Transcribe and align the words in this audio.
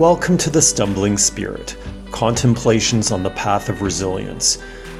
Welcome 0.00 0.38
to 0.38 0.48
the 0.48 0.62
Stumbling 0.62 1.18
Spirit 1.18 1.76
Contemplations 2.10 3.12
on 3.12 3.22
the 3.22 3.28
Path 3.28 3.68
of 3.68 3.82
Resilience. 3.82 4.58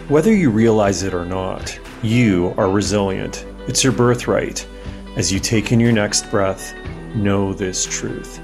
Whether 0.08 0.34
you 0.34 0.50
realize 0.50 1.04
it 1.04 1.14
or 1.14 1.24
not, 1.24 1.80
you 2.02 2.52
are 2.58 2.70
resilient. 2.70 3.46
It's 3.66 3.82
your 3.82 3.94
birthright. 3.94 4.68
As 5.16 5.32
you 5.32 5.40
take 5.40 5.72
in 5.72 5.80
your 5.80 5.90
next 5.90 6.30
breath, 6.30 6.74
know 7.14 7.54
this 7.54 7.86
truth. 7.86 8.42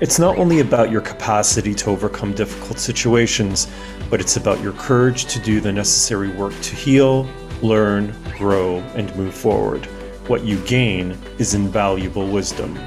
It's 0.00 0.20
not 0.20 0.38
only 0.38 0.60
about 0.60 0.92
your 0.92 1.00
capacity 1.00 1.74
to 1.74 1.90
overcome 1.90 2.32
difficult 2.32 2.78
situations, 2.78 3.66
but 4.08 4.20
it's 4.20 4.36
about 4.36 4.62
your 4.62 4.74
courage 4.74 5.24
to 5.24 5.40
do 5.40 5.58
the 5.60 5.72
necessary 5.72 6.28
work 6.28 6.54
to 6.60 6.76
heal, 6.76 7.28
learn, 7.60 8.14
grow, 8.38 8.76
and 8.94 9.12
move 9.16 9.34
forward. 9.34 9.86
What 10.28 10.44
you 10.44 10.60
gain 10.60 11.18
is 11.38 11.54
invaluable 11.54 12.28
wisdom. 12.28 12.78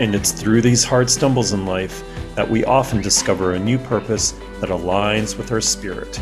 And 0.00 0.14
it's 0.14 0.32
through 0.32 0.62
these 0.62 0.82
hard 0.82 1.10
stumbles 1.10 1.52
in 1.52 1.66
life 1.66 2.02
that 2.34 2.48
we 2.48 2.64
often 2.64 3.00
discover 3.00 3.52
a 3.52 3.58
new 3.58 3.78
purpose 3.78 4.32
that 4.60 4.70
aligns 4.70 5.36
with 5.36 5.52
our 5.52 5.60
spirit. 5.60 6.20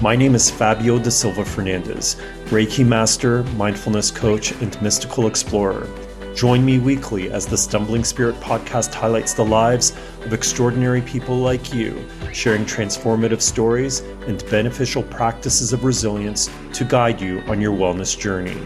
My 0.00 0.16
name 0.16 0.34
is 0.34 0.50
Fabio 0.50 0.98
da 0.98 1.10
Silva 1.10 1.44
Fernandez, 1.44 2.16
Reiki 2.46 2.84
Master, 2.84 3.44
Mindfulness 3.54 4.10
Coach, 4.10 4.52
and 4.60 4.80
Mystical 4.82 5.28
Explorer. 5.28 5.88
Join 6.34 6.64
me 6.64 6.78
weekly 6.78 7.30
as 7.30 7.46
the 7.46 7.58
Stumbling 7.58 8.04
Spirit 8.04 8.34
podcast 8.36 8.92
highlights 8.94 9.34
the 9.34 9.44
lives 9.44 9.90
of 10.24 10.32
extraordinary 10.32 11.02
people 11.02 11.36
like 11.36 11.74
you, 11.74 12.04
sharing 12.32 12.64
transformative 12.64 13.42
stories 13.42 14.00
and 14.26 14.44
beneficial 14.50 15.02
practices 15.04 15.72
of 15.72 15.84
resilience 15.84 16.50
to 16.72 16.84
guide 16.84 17.20
you 17.20 17.40
on 17.42 17.60
your 17.60 17.76
wellness 17.76 18.18
journey. 18.18 18.56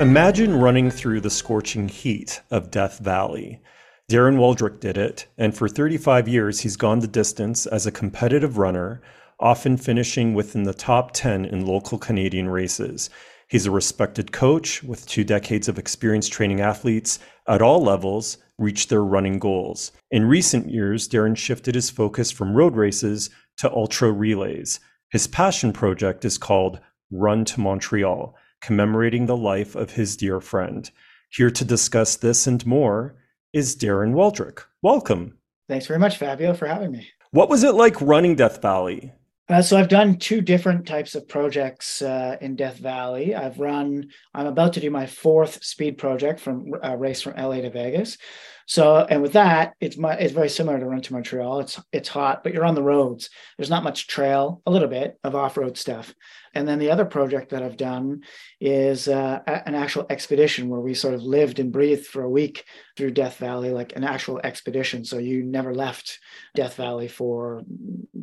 Imagine 0.00 0.54
running 0.54 0.90
through 0.90 1.22
the 1.22 1.30
scorching 1.30 1.88
heat 1.88 2.42
of 2.50 2.70
Death 2.70 2.98
Valley. 2.98 3.62
Darren 4.10 4.36
Weldrick 4.36 4.78
did 4.78 4.98
it, 4.98 5.26
and 5.38 5.56
for 5.56 5.70
35 5.70 6.28
years 6.28 6.60
he's 6.60 6.76
gone 6.76 6.98
the 6.98 7.06
distance 7.06 7.64
as 7.64 7.86
a 7.86 7.90
competitive 7.90 8.58
runner, 8.58 9.00
often 9.40 9.78
finishing 9.78 10.34
within 10.34 10.64
the 10.64 10.74
top 10.74 11.12
10 11.12 11.46
in 11.46 11.64
local 11.64 11.96
Canadian 11.96 12.50
races. 12.50 13.08
He's 13.48 13.64
a 13.64 13.70
respected 13.70 14.32
coach 14.32 14.82
with 14.82 15.08
two 15.08 15.24
decades 15.24 15.66
of 15.66 15.78
experience 15.78 16.28
training 16.28 16.60
athletes 16.60 17.18
at 17.48 17.62
all 17.62 17.82
levels 17.82 18.36
reach 18.58 18.88
their 18.88 19.02
running 19.02 19.38
goals. 19.38 19.92
In 20.10 20.26
recent 20.26 20.68
years, 20.68 21.08
Darren 21.08 21.38
shifted 21.38 21.74
his 21.74 21.88
focus 21.88 22.30
from 22.30 22.54
road 22.54 22.76
races 22.76 23.30
to 23.56 23.72
ultra 23.72 24.12
relays. 24.12 24.78
His 25.08 25.26
passion 25.26 25.72
project 25.72 26.26
is 26.26 26.36
called 26.36 26.80
Run 27.10 27.46
to 27.46 27.60
Montreal 27.60 28.36
commemorating 28.66 29.26
the 29.26 29.36
life 29.36 29.76
of 29.76 29.92
his 29.92 30.16
dear 30.16 30.40
friend. 30.40 30.90
Here 31.30 31.52
to 31.52 31.64
discuss 31.64 32.16
this 32.16 32.48
and 32.48 32.66
more 32.66 33.14
is 33.52 33.76
Darren 33.76 34.12
Weldrick. 34.12 34.64
Welcome. 34.82 35.38
Thanks 35.68 35.86
very 35.86 36.00
much, 36.00 36.16
Fabio, 36.16 36.52
for 36.52 36.66
having 36.66 36.90
me. 36.90 37.08
What 37.30 37.48
was 37.48 37.62
it 37.62 37.76
like 37.76 38.00
running 38.00 38.34
Death 38.34 38.60
Valley? 38.60 39.12
Uh, 39.48 39.62
so 39.62 39.76
I've 39.76 39.88
done 39.88 40.18
two 40.18 40.40
different 40.40 40.84
types 40.84 41.14
of 41.14 41.28
projects 41.28 42.02
uh, 42.02 42.38
in 42.40 42.56
Death 42.56 42.78
Valley. 42.78 43.36
I've 43.36 43.60
run. 43.60 44.08
I'm 44.34 44.48
about 44.48 44.72
to 44.72 44.80
do 44.80 44.90
my 44.90 45.06
fourth 45.06 45.62
speed 45.62 45.96
project 45.96 46.40
from 46.40 46.72
a 46.82 46.90
uh, 46.90 46.94
race 46.96 47.22
from 47.22 47.34
LA 47.36 47.60
to 47.60 47.70
Vegas. 47.70 48.18
So 48.66 49.06
and 49.08 49.22
with 49.22 49.32
that, 49.34 49.74
it's 49.80 49.96
my 49.96 50.14
it's 50.14 50.32
very 50.32 50.48
similar 50.48 50.78
to 50.78 50.86
Run 50.86 51.00
to 51.00 51.12
Montreal. 51.12 51.60
It's 51.60 51.80
it's 51.92 52.08
hot, 52.08 52.42
but 52.42 52.52
you're 52.52 52.64
on 52.64 52.74
the 52.74 52.82
roads. 52.82 53.30
There's 53.56 53.70
not 53.70 53.84
much 53.84 54.08
trail, 54.08 54.60
a 54.66 54.70
little 54.70 54.88
bit 54.88 55.18
of 55.22 55.36
off 55.36 55.56
road 55.56 55.78
stuff. 55.78 56.12
And 56.52 56.66
then 56.66 56.78
the 56.78 56.90
other 56.90 57.04
project 57.04 57.50
that 57.50 57.62
I've 57.62 57.76
done 57.76 58.22
is 58.60 59.08
uh, 59.08 59.40
an 59.46 59.74
actual 59.74 60.06
expedition 60.10 60.68
where 60.68 60.80
we 60.80 60.94
sort 60.94 61.14
of 61.14 61.22
lived 61.22 61.58
and 61.60 61.72
breathed 61.72 62.06
for 62.06 62.22
a 62.22 62.30
week 62.30 62.64
through 62.96 63.12
Death 63.12 63.36
Valley, 63.36 63.70
like 63.70 63.94
an 63.94 64.04
actual 64.04 64.40
expedition. 64.42 65.04
So 65.04 65.18
you 65.18 65.44
never 65.44 65.72
left 65.72 66.18
Death 66.54 66.74
Valley 66.74 67.08
for 67.08 67.62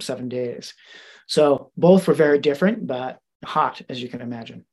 seven 0.02 0.28
days. 0.30 0.74
So 1.28 1.72
both 1.78 2.08
were 2.08 2.14
very 2.14 2.40
different, 2.40 2.86
but 2.86 3.20
hot, 3.46 3.82
as 3.88 4.02
you 4.02 4.10
can 4.10 4.22
imagine. 4.22 4.66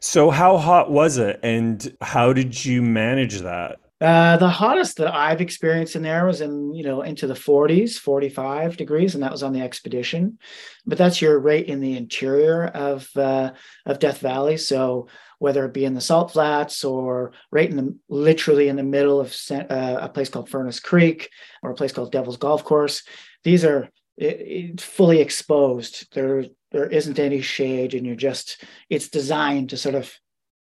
So, 0.00 0.30
how 0.30 0.56
hot 0.56 0.90
was 0.90 1.18
it, 1.18 1.38
and 1.44 1.96
how 2.00 2.32
did 2.32 2.64
you 2.64 2.82
manage 2.82 3.38
that? 3.42 3.78
Uh, 4.02 4.36
the 4.36 4.48
hottest 4.48 4.96
that 4.96 5.14
I've 5.14 5.40
experienced 5.40 5.94
in 5.94 6.02
there 6.02 6.26
was 6.26 6.40
in, 6.40 6.74
you 6.74 6.82
know, 6.82 7.02
into 7.02 7.28
the 7.28 7.34
40s, 7.34 7.92
45 7.92 8.76
degrees, 8.76 9.14
and 9.14 9.22
that 9.22 9.30
was 9.30 9.44
on 9.44 9.52
the 9.52 9.60
expedition. 9.60 10.40
But 10.84 10.98
that's 10.98 11.22
your 11.22 11.38
rate 11.38 11.66
in 11.66 11.78
the 11.78 11.96
interior 11.96 12.64
of 12.66 13.08
uh, 13.16 13.52
of 13.86 14.00
Death 14.00 14.18
Valley. 14.18 14.56
So 14.56 15.06
whether 15.38 15.64
it 15.64 15.72
be 15.72 15.84
in 15.84 15.94
the 15.94 16.00
Salt 16.00 16.32
Flats 16.32 16.82
or 16.82 17.32
right 17.52 17.70
in 17.70 17.76
the 17.76 17.96
literally 18.08 18.66
in 18.66 18.74
the 18.74 18.82
middle 18.82 19.20
of 19.20 19.36
uh, 19.52 19.98
a 20.00 20.08
place 20.08 20.28
called 20.28 20.48
Furnace 20.48 20.80
Creek 20.80 21.30
or 21.62 21.70
a 21.70 21.74
place 21.74 21.92
called 21.92 22.10
Devil's 22.10 22.38
Golf 22.38 22.64
Course, 22.64 23.04
these 23.44 23.64
are 23.64 23.88
it, 24.16 24.40
it 24.40 24.80
fully 24.80 25.20
exposed. 25.20 26.12
There 26.12 26.46
there 26.72 26.88
isn't 26.88 27.20
any 27.20 27.40
shade, 27.40 27.94
and 27.94 28.04
you're 28.04 28.16
just 28.16 28.64
it's 28.90 29.08
designed 29.08 29.70
to 29.70 29.76
sort 29.76 29.94
of 29.94 30.12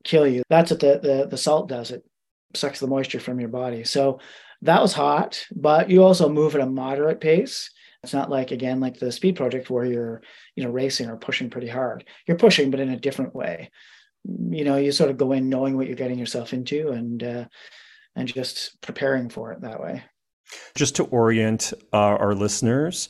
kill 0.04 0.28
you. 0.28 0.44
That's 0.50 0.72
what 0.72 0.82
the 0.82 1.00
the, 1.02 1.28
the 1.30 1.38
salt 1.38 1.70
does. 1.70 1.92
It 1.92 2.04
sucks 2.56 2.80
the 2.80 2.88
moisture 2.88 3.20
from 3.20 3.40
your 3.40 3.50
body. 3.50 3.84
So 3.84 4.20
that 4.62 4.82
was 4.82 4.94
hot, 4.94 5.46
but 5.56 5.90
you 5.90 6.04
also 6.04 6.30
move 6.30 6.56
at 6.56 6.62
a 6.62 6.66
moderate 6.66 7.22
pace. 7.22 7.70
It's 8.04 8.14
not 8.14 8.30
like 8.30 8.52
again 8.52 8.80
like 8.80 8.98
the 8.98 9.12
speed 9.12 9.36
project 9.36 9.70
where 9.70 9.86
you're 9.86 10.22
you 10.56 10.64
know 10.64 10.70
racing 10.70 11.10
or 11.10 11.18
pushing 11.18 11.50
pretty 11.50 11.68
hard. 11.68 12.06
You're 12.28 12.38
pushing, 12.38 12.72
but 12.72 12.80
in 12.80 12.90
a 12.90 13.00
different 13.00 13.36
way. 13.36 13.72
You 14.26 14.66
know, 14.66 14.78
you 14.78 14.92
sort 14.92 15.10
of 15.10 15.18
go 15.18 15.32
in 15.32 15.50
knowing 15.50 15.78
what 15.78 15.88
you're 15.88 15.96
getting 15.96 16.20
yourself 16.20 16.54
into 16.54 16.90
and 16.90 17.24
uh, 17.24 17.46
and 18.16 18.28
just 18.28 18.80
preparing 18.82 19.30
for 19.30 19.52
it 19.52 19.62
that 19.62 19.82
way. 19.82 20.04
Just 20.76 20.96
to 20.96 21.04
orient 21.06 21.74
uh, 21.94 21.98
our 21.98 22.34
listeners, 22.34 23.08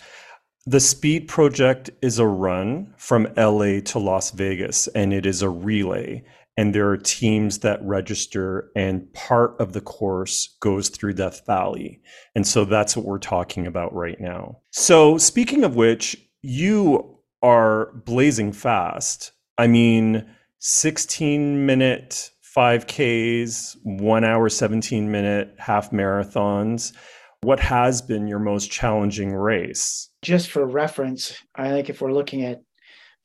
the 0.65 0.79
Speed 0.79 1.27
Project 1.27 1.89
is 2.01 2.19
a 2.19 2.27
run 2.27 2.93
from 2.97 3.27
LA 3.37 3.79
to 3.85 3.99
Las 3.99 4.31
Vegas, 4.31 4.87
and 4.89 5.13
it 5.13 5.25
is 5.25 5.41
a 5.41 5.49
relay 5.49 6.23
and 6.59 6.75
there 6.75 6.89
are 6.89 6.97
teams 6.97 7.59
that 7.59 7.81
register 7.83 8.69
and 8.75 9.13
part 9.13 9.55
of 9.61 9.71
the 9.71 9.79
course 9.79 10.57
goes 10.59 10.89
through 10.89 11.13
death 11.13 11.45
valley. 11.45 12.01
And 12.35 12.45
so 12.45 12.65
that's 12.65 12.97
what 12.97 13.05
we're 13.05 13.17
talking 13.17 13.65
about 13.65 13.95
right 13.95 14.19
now. 14.19 14.59
So 14.71 15.17
speaking 15.17 15.63
of 15.63 15.77
which 15.77 16.17
you 16.41 17.17
are 17.41 17.93
blazing 18.03 18.51
fast. 18.51 19.31
I 19.57 19.67
mean 19.67 20.29
16 20.57 21.65
minute 21.65 22.29
5ks 22.57 23.77
1 23.83 24.23
hour 24.25 24.49
17 24.49 25.09
minute 25.09 25.55
half 25.59 25.91
marathons. 25.91 26.91
What 27.39 27.61
has 27.61 28.01
been 28.01 28.27
your 28.27 28.39
most 28.39 28.69
challenging 28.69 29.31
race? 29.31 30.09
Just 30.23 30.51
for 30.51 30.65
reference 30.65 31.41
i 31.55 31.69
think 31.69 31.89
if 31.89 32.01
we're 32.01 32.11
looking 32.11 32.43
at 32.43 32.61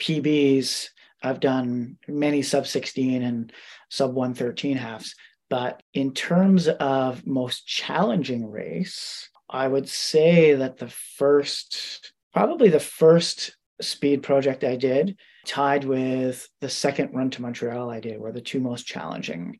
pbs 0.00 0.91
I've 1.25 1.41
done 1.41 1.97
many 2.07 2.43
sub 2.43 2.67
16 2.67 3.23
and 3.23 3.53
sub 3.91 4.15
113 4.15 4.77
halves. 4.77 5.15
But 5.51 5.83
in 5.93 6.12
terms 6.12 6.69
of 6.69 7.27
most 7.27 7.67
challenging 7.67 8.51
race, 8.51 9.29
I 9.49 9.67
would 9.69 9.89
say 9.89 10.55
that 10.55 10.79
the 10.79 10.89
first, 10.89 12.12
probably 12.33 12.69
the 12.69 12.81
first 12.81 13.57
speed 13.81 14.23
project 14.23 14.65
I 14.65 14.77
did, 14.77 15.17
tied 15.47 15.85
with 15.85 16.49
the 16.61 16.69
second 16.69 17.15
run 17.15 17.31
to 17.31 17.43
Montreal 17.43 17.91
I 17.91 18.01
did, 18.01 18.19
were 18.19 18.33
the 18.33 18.41
two 18.41 18.61
most 18.61 18.87
challenging 18.87 19.59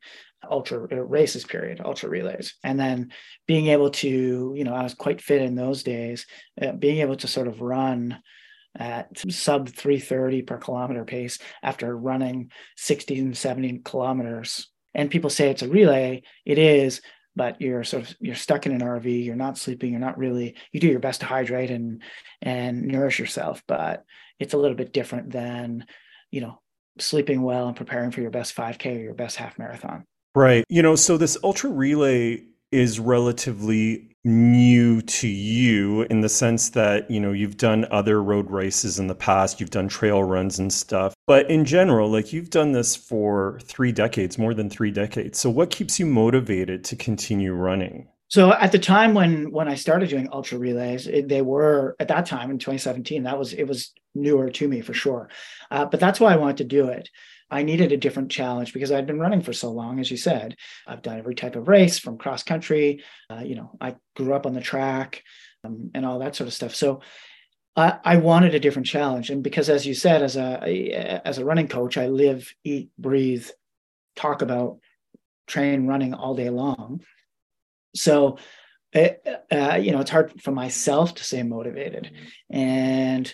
ultra 0.51 0.87
uh, 0.91 1.01
races 1.01 1.43
period 1.43 1.81
ultra 1.83 2.07
relays 2.07 2.55
and 2.63 2.79
then 2.79 3.11
being 3.47 3.67
able 3.67 3.89
to 3.89 4.53
you 4.55 4.63
know 4.63 4.75
i 4.75 4.83
was 4.83 4.93
quite 4.93 5.21
fit 5.21 5.41
in 5.41 5.55
those 5.55 5.81
days 5.81 6.27
uh, 6.61 6.71
being 6.73 6.99
able 6.99 7.15
to 7.15 7.27
sort 7.27 7.47
of 7.47 7.61
run 7.61 8.15
at 8.75 9.07
sub 9.29 9.69
330 9.69 10.41
per 10.43 10.57
kilometer 10.57 11.05
pace 11.05 11.39
after 11.63 11.95
running 11.95 12.51
16 12.77 13.33
17 13.33 13.83
kilometers. 13.83 14.69
And 14.93 15.11
people 15.11 15.29
say 15.29 15.49
it's 15.49 15.61
a 15.61 15.67
relay. 15.67 16.23
It 16.45 16.57
is 16.57 17.01
but 17.35 17.59
you're 17.59 17.83
sort 17.83 18.03
of 18.03 18.15
you're 18.19 18.35
stuck 18.35 18.65
in 18.65 18.71
an 18.71 18.81
rv 18.81 19.25
you're 19.25 19.35
not 19.35 19.57
sleeping. 19.57 19.91
You're 19.91 19.99
not 19.99 20.17
really 20.17 20.55
you 20.71 20.79
do 20.79 20.87
your 20.87 20.99
best 20.99 21.21
to 21.21 21.25
hydrate 21.25 21.71
and 21.71 22.01
and 22.41 22.83
nourish 22.83 23.19
yourself 23.19 23.61
but 23.67 24.03
it's 24.39 24.53
a 24.53 24.57
little 24.57 24.77
bit 24.77 24.93
different 24.93 25.31
than 25.31 25.85
you 26.31 26.41
know 26.41 26.59
sleeping 26.99 27.41
well 27.41 27.67
and 27.67 27.75
preparing 27.75 28.11
for 28.11 28.21
your 28.21 28.31
best 28.31 28.55
5k 28.55 28.97
or 28.97 29.01
your 29.01 29.13
best 29.13 29.35
half 29.35 29.59
marathon. 29.59 30.05
Right. 30.33 30.63
You 30.69 30.81
know 30.81 30.95
so 30.95 31.17
this 31.17 31.37
ultra 31.43 31.69
relay 31.69 32.43
is 32.71 32.99
relatively 32.99 34.14
new 34.25 35.01
to 35.03 35.27
you 35.27 36.01
in 36.03 36.21
the 36.21 36.29
sense 36.29 36.69
that 36.69 37.09
you 37.09 37.19
know 37.19 37.31
you've 37.31 37.57
done 37.57 37.85
other 37.91 38.21
road 38.23 38.49
races 38.49 38.97
in 38.97 39.05
the 39.07 39.15
past 39.15 39.59
you've 39.59 39.69
done 39.69 39.87
trail 39.87 40.23
runs 40.23 40.57
and 40.57 40.73
stuff. 40.73 41.13
But 41.27 41.49
in 41.49 41.63
general 41.63 42.09
like 42.09 42.33
you've 42.33 42.49
done 42.49 42.71
this 42.71 42.95
for 42.95 43.59
3 43.63 43.91
decades 43.91 44.37
more 44.37 44.53
than 44.53 44.69
3 44.69 44.91
decades. 44.91 45.39
So 45.39 45.49
what 45.49 45.69
keeps 45.69 45.99
you 45.99 46.05
motivated 46.07 46.83
to 46.85 46.95
continue 46.95 47.53
running? 47.53 48.07
So 48.27 48.53
at 48.53 48.71
the 48.71 48.79
time 48.79 49.13
when 49.13 49.51
when 49.51 49.67
I 49.67 49.75
started 49.75 50.09
doing 50.09 50.27
ultra 50.31 50.57
relays, 50.57 51.05
it, 51.05 51.29
they 51.29 51.43
were 51.43 51.95
at 51.99 52.07
that 52.07 52.25
time 52.25 52.49
in 52.49 52.57
2017. 52.57 53.23
That 53.23 53.37
was 53.37 53.53
it 53.53 53.65
was 53.65 53.93
newer 54.15 54.49
to 54.49 54.67
me 54.67 54.81
for 54.81 54.93
sure, 54.93 55.29
uh, 55.69 55.85
but 55.85 55.99
that's 55.99 56.19
why 56.19 56.33
I 56.33 56.37
wanted 56.37 56.57
to 56.57 56.63
do 56.63 56.87
it 56.87 57.09
I 57.49 57.63
needed 57.63 57.91
a 57.91 57.97
different 57.97 58.31
challenge 58.31 58.73
because 58.73 58.91
I'd 58.91 59.05
been 59.05 59.19
running 59.19 59.41
for 59.41 59.53
so 59.53 59.71
long, 59.71 59.99
as 59.99 60.09
you 60.09 60.17
said. 60.17 60.55
I've 60.87 61.01
done 61.01 61.19
every 61.19 61.35
type 61.35 61.55
of 61.55 61.67
race 61.67 61.99
from 61.99 62.17
cross 62.17 62.43
country. 62.43 63.03
Uh, 63.29 63.41
you 63.41 63.55
know, 63.55 63.77
I 63.79 63.95
grew 64.15 64.33
up 64.33 64.45
on 64.45 64.53
the 64.53 64.61
track 64.61 65.23
um, 65.63 65.91
and 65.93 66.05
all 66.05 66.19
that 66.19 66.35
sort 66.35 66.47
of 66.47 66.53
stuff. 66.53 66.73
So 66.73 67.01
I, 67.75 67.99
I, 68.03 68.17
wanted 68.17 68.55
a 68.55 68.59
different 68.59 68.87
challenge, 68.87 69.29
and 69.29 69.43
because, 69.43 69.69
as 69.69 69.85
you 69.85 69.93
said, 69.93 70.23
as 70.23 70.37
a 70.37 71.21
as 71.25 71.37
a 71.37 71.45
running 71.45 71.67
coach, 71.67 71.97
I 71.97 72.07
live, 72.07 72.53
eat, 72.63 72.89
breathe, 72.97 73.47
talk 74.15 74.41
about, 74.41 74.79
train 75.45 75.85
running 75.85 76.13
all 76.13 76.35
day 76.35 76.49
long. 76.49 77.01
So, 77.93 78.37
it, 78.93 79.27
uh, 79.51 79.75
you 79.75 79.91
know, 79.91 79.99
it's 79.99 80.09
hard 80.09 80.41
for 80.41 80.51
myself 80.51 81.15
to 81.15 81.23
stay 81.23 81.43
motivated, 81.43 82.11
and 82.49 83.33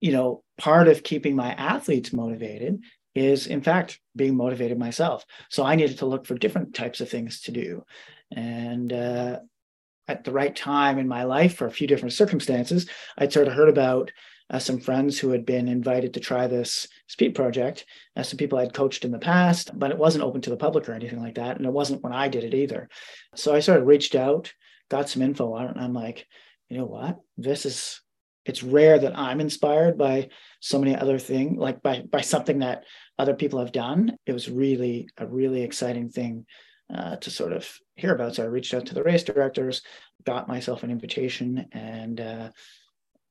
you 0.00 0.12
know, 0.12 0.44
part 0.58 0.86
of 0.86 1.02
keeping 1.02 1.34
my 1.34 1.52
athletes 1.52 2.12
motivated 2.12 2.82
is 3.14 3.46
in 3.46 3.62
fact 3.62 4.00
being 4.16 4.36
motivated 4.36 4.78
myself. 4.78 5.24
So 5.50 5.64
i 5.64 5.74
needed 5.74 5.98
to 5.98 6.06
look 6.06 6.26
for 6.26 6.34
different 6.34 6.74
types 6.74 7.00
of 7.00 7.08
things 7.08 7.42
to 7.42 7.52
do. 7.52 7.84
And 8.34 8.92
uh, 8.92 9.40
at 10.08 10.24
the 10.24 10.32
right 10.32 10.54
time 10.54 10.98
in 10.98 11.06
my 11.06 11.24
life 11.24 11.54
for 11.56 11.66
a 11.66 11.70
few 11.70 11.86
different 11.86 12.12
circumstances 12.12 12.88
i'd 13.18 13.32
sort 13.32 13.46
of 13.46 13.54
heard 13.54 13.68
about 13.68 14.10
uh, 14.50 14.58
some 14.58 14.80
friends 14.80 15.16
who 15.16 15.30
had 15.30 15.46
been 15.46 15.68
invited 15.68 16.12
to 16.12 16.20
try 16.20 16.48
this 16.48 16.88
speed 17.06 17.36
project 17.36 17.86
uh, 18.16 18.22
some 18.22 18.36
people 18.36 18.58
i'd 18.58 18.74
coached 18.74 19.04
in 19.04 19.12
the 19.12 19.18
past 19.18 19.70
but 19.78 19.92
it 19.92 19.96
wasn't 19.96 20.22
open 20.22 20.40
to 20.40 20.50
the 20.50 20.56
public 20.56 20.88
or 20.88 20.92
anything 20.92 21.22
like 21.22 21.36
that 21.36 21.56
and 21.56 21.64
it 21.64 21.72
wasn't 21.72 22.02
when 22.02 22.12
i 22.12 22.26
did 22.26 22.42
it 22.42 22.52
either. 22.52 22.88
So 23.36 23.54
i 23.54 23.60
sort 23.60 23.78
of 23.78 23.86
reached 23.86 24.16
out 24.16 24.52
got 24.90 25.08
some 25.08 25.22
info 25.22 25.52
on 25.52 25.66
it 25.66 25.70
and 25.76 25.80
i'm 25.80 25.94
like 25.94 26.26
you 26.72 26.78
know 26.78 26.86
what? 26.86 27.18
This 27.36 27.66
is 27.66 28.00
it's 28.44 28.62
rare 28.62 28.98
that 28.98 29.18
I'm 29.18 29.40
inspired 29.40 29.96
by 29.96 30.28
so 30.60 30.78
many 30.78 30.96
other 30.96 31.18
things, 31.18 31.58
like 31.58 31.82
by 31.82 32.02
by 32.02 32.20
something 32.20 32.60
that 32.60 32.84
other 33.18 33.34
people 33.34 33.60
have 33.60 33.72
done. 33.72 34.16
It 34.26 34.32
was 34.32 34.50
really 34.50 35.08
a 35.16 35.26
really 35.26 35.62
exciting 35.62 36.08
thing 36.08 36.46
uh, 36.92 37.16
to 37.16 37.30
sort 37.30 37.52
of 37.52 37.70
hear 37.94 38.14
about. 38.14 38.34
So 38.34 38.42
I 38.42 38.46
reached 38.46 38.74
out 38.74 38.86
to 38.86 38.94
the 38.94 39.02
race 39.02 39.22
directors, 39.22 39.82
got 40.24 40.48
myself 40.48 40.82
an 40.82 40.90
invitation, 40.90 41.66
and 41.72 42.20
uh, 42.20 42.50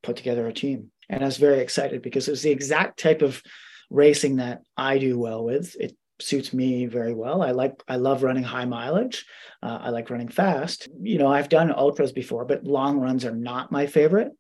put 0.03 0.15
together 0.15 0.47
a 0.47 0.53
team. 0.53 0.91
And 1.09 1.21
I 1.21 1.25
was 1.25 1.37
very 1.37 1.59
excited 1.59 2.01
because 2.01 2.27
it 2.27 2.31
was 2.31 2.41
the 2.41 2.51
exact 2.51 2.99
type 2.99 3.21
of 3.21 3.41
racing 3.89 4.37
that 4.37 4.61
I 4.77 4.97
do 4.97 5.19
well 5.19 5.43
with. 5.43 5.75
It 5.79 5.95
suits 6.21 6.53
me 6.53 6.85
very 6.85 7.13
well. 7.13 7.41
I 7.41 7.51
like 7.51 7.81
I 7.87 7.97
love 7.97 8.23
running 8.23 8.43
high 8.43 8.65
mileage. 8.65 9.25
Uh, 9.61 9.79
I 9.81 9.89
like 9.89 10.09
running 10.09 10.29
fast. 10.29 10.87
You 11.01 11.17
know, 11.17 11.27
I've 11.27 11.49
done 11.49 11.71
ultras 11.71 12.11
before, 12.11 12.45
but 12.45 12.63
long 12.63 12.99
runs 12.99 13.25
are 13.25 13.35
not 13.35 13.71
my 13.71 13.87
favorite. 13.87 14.31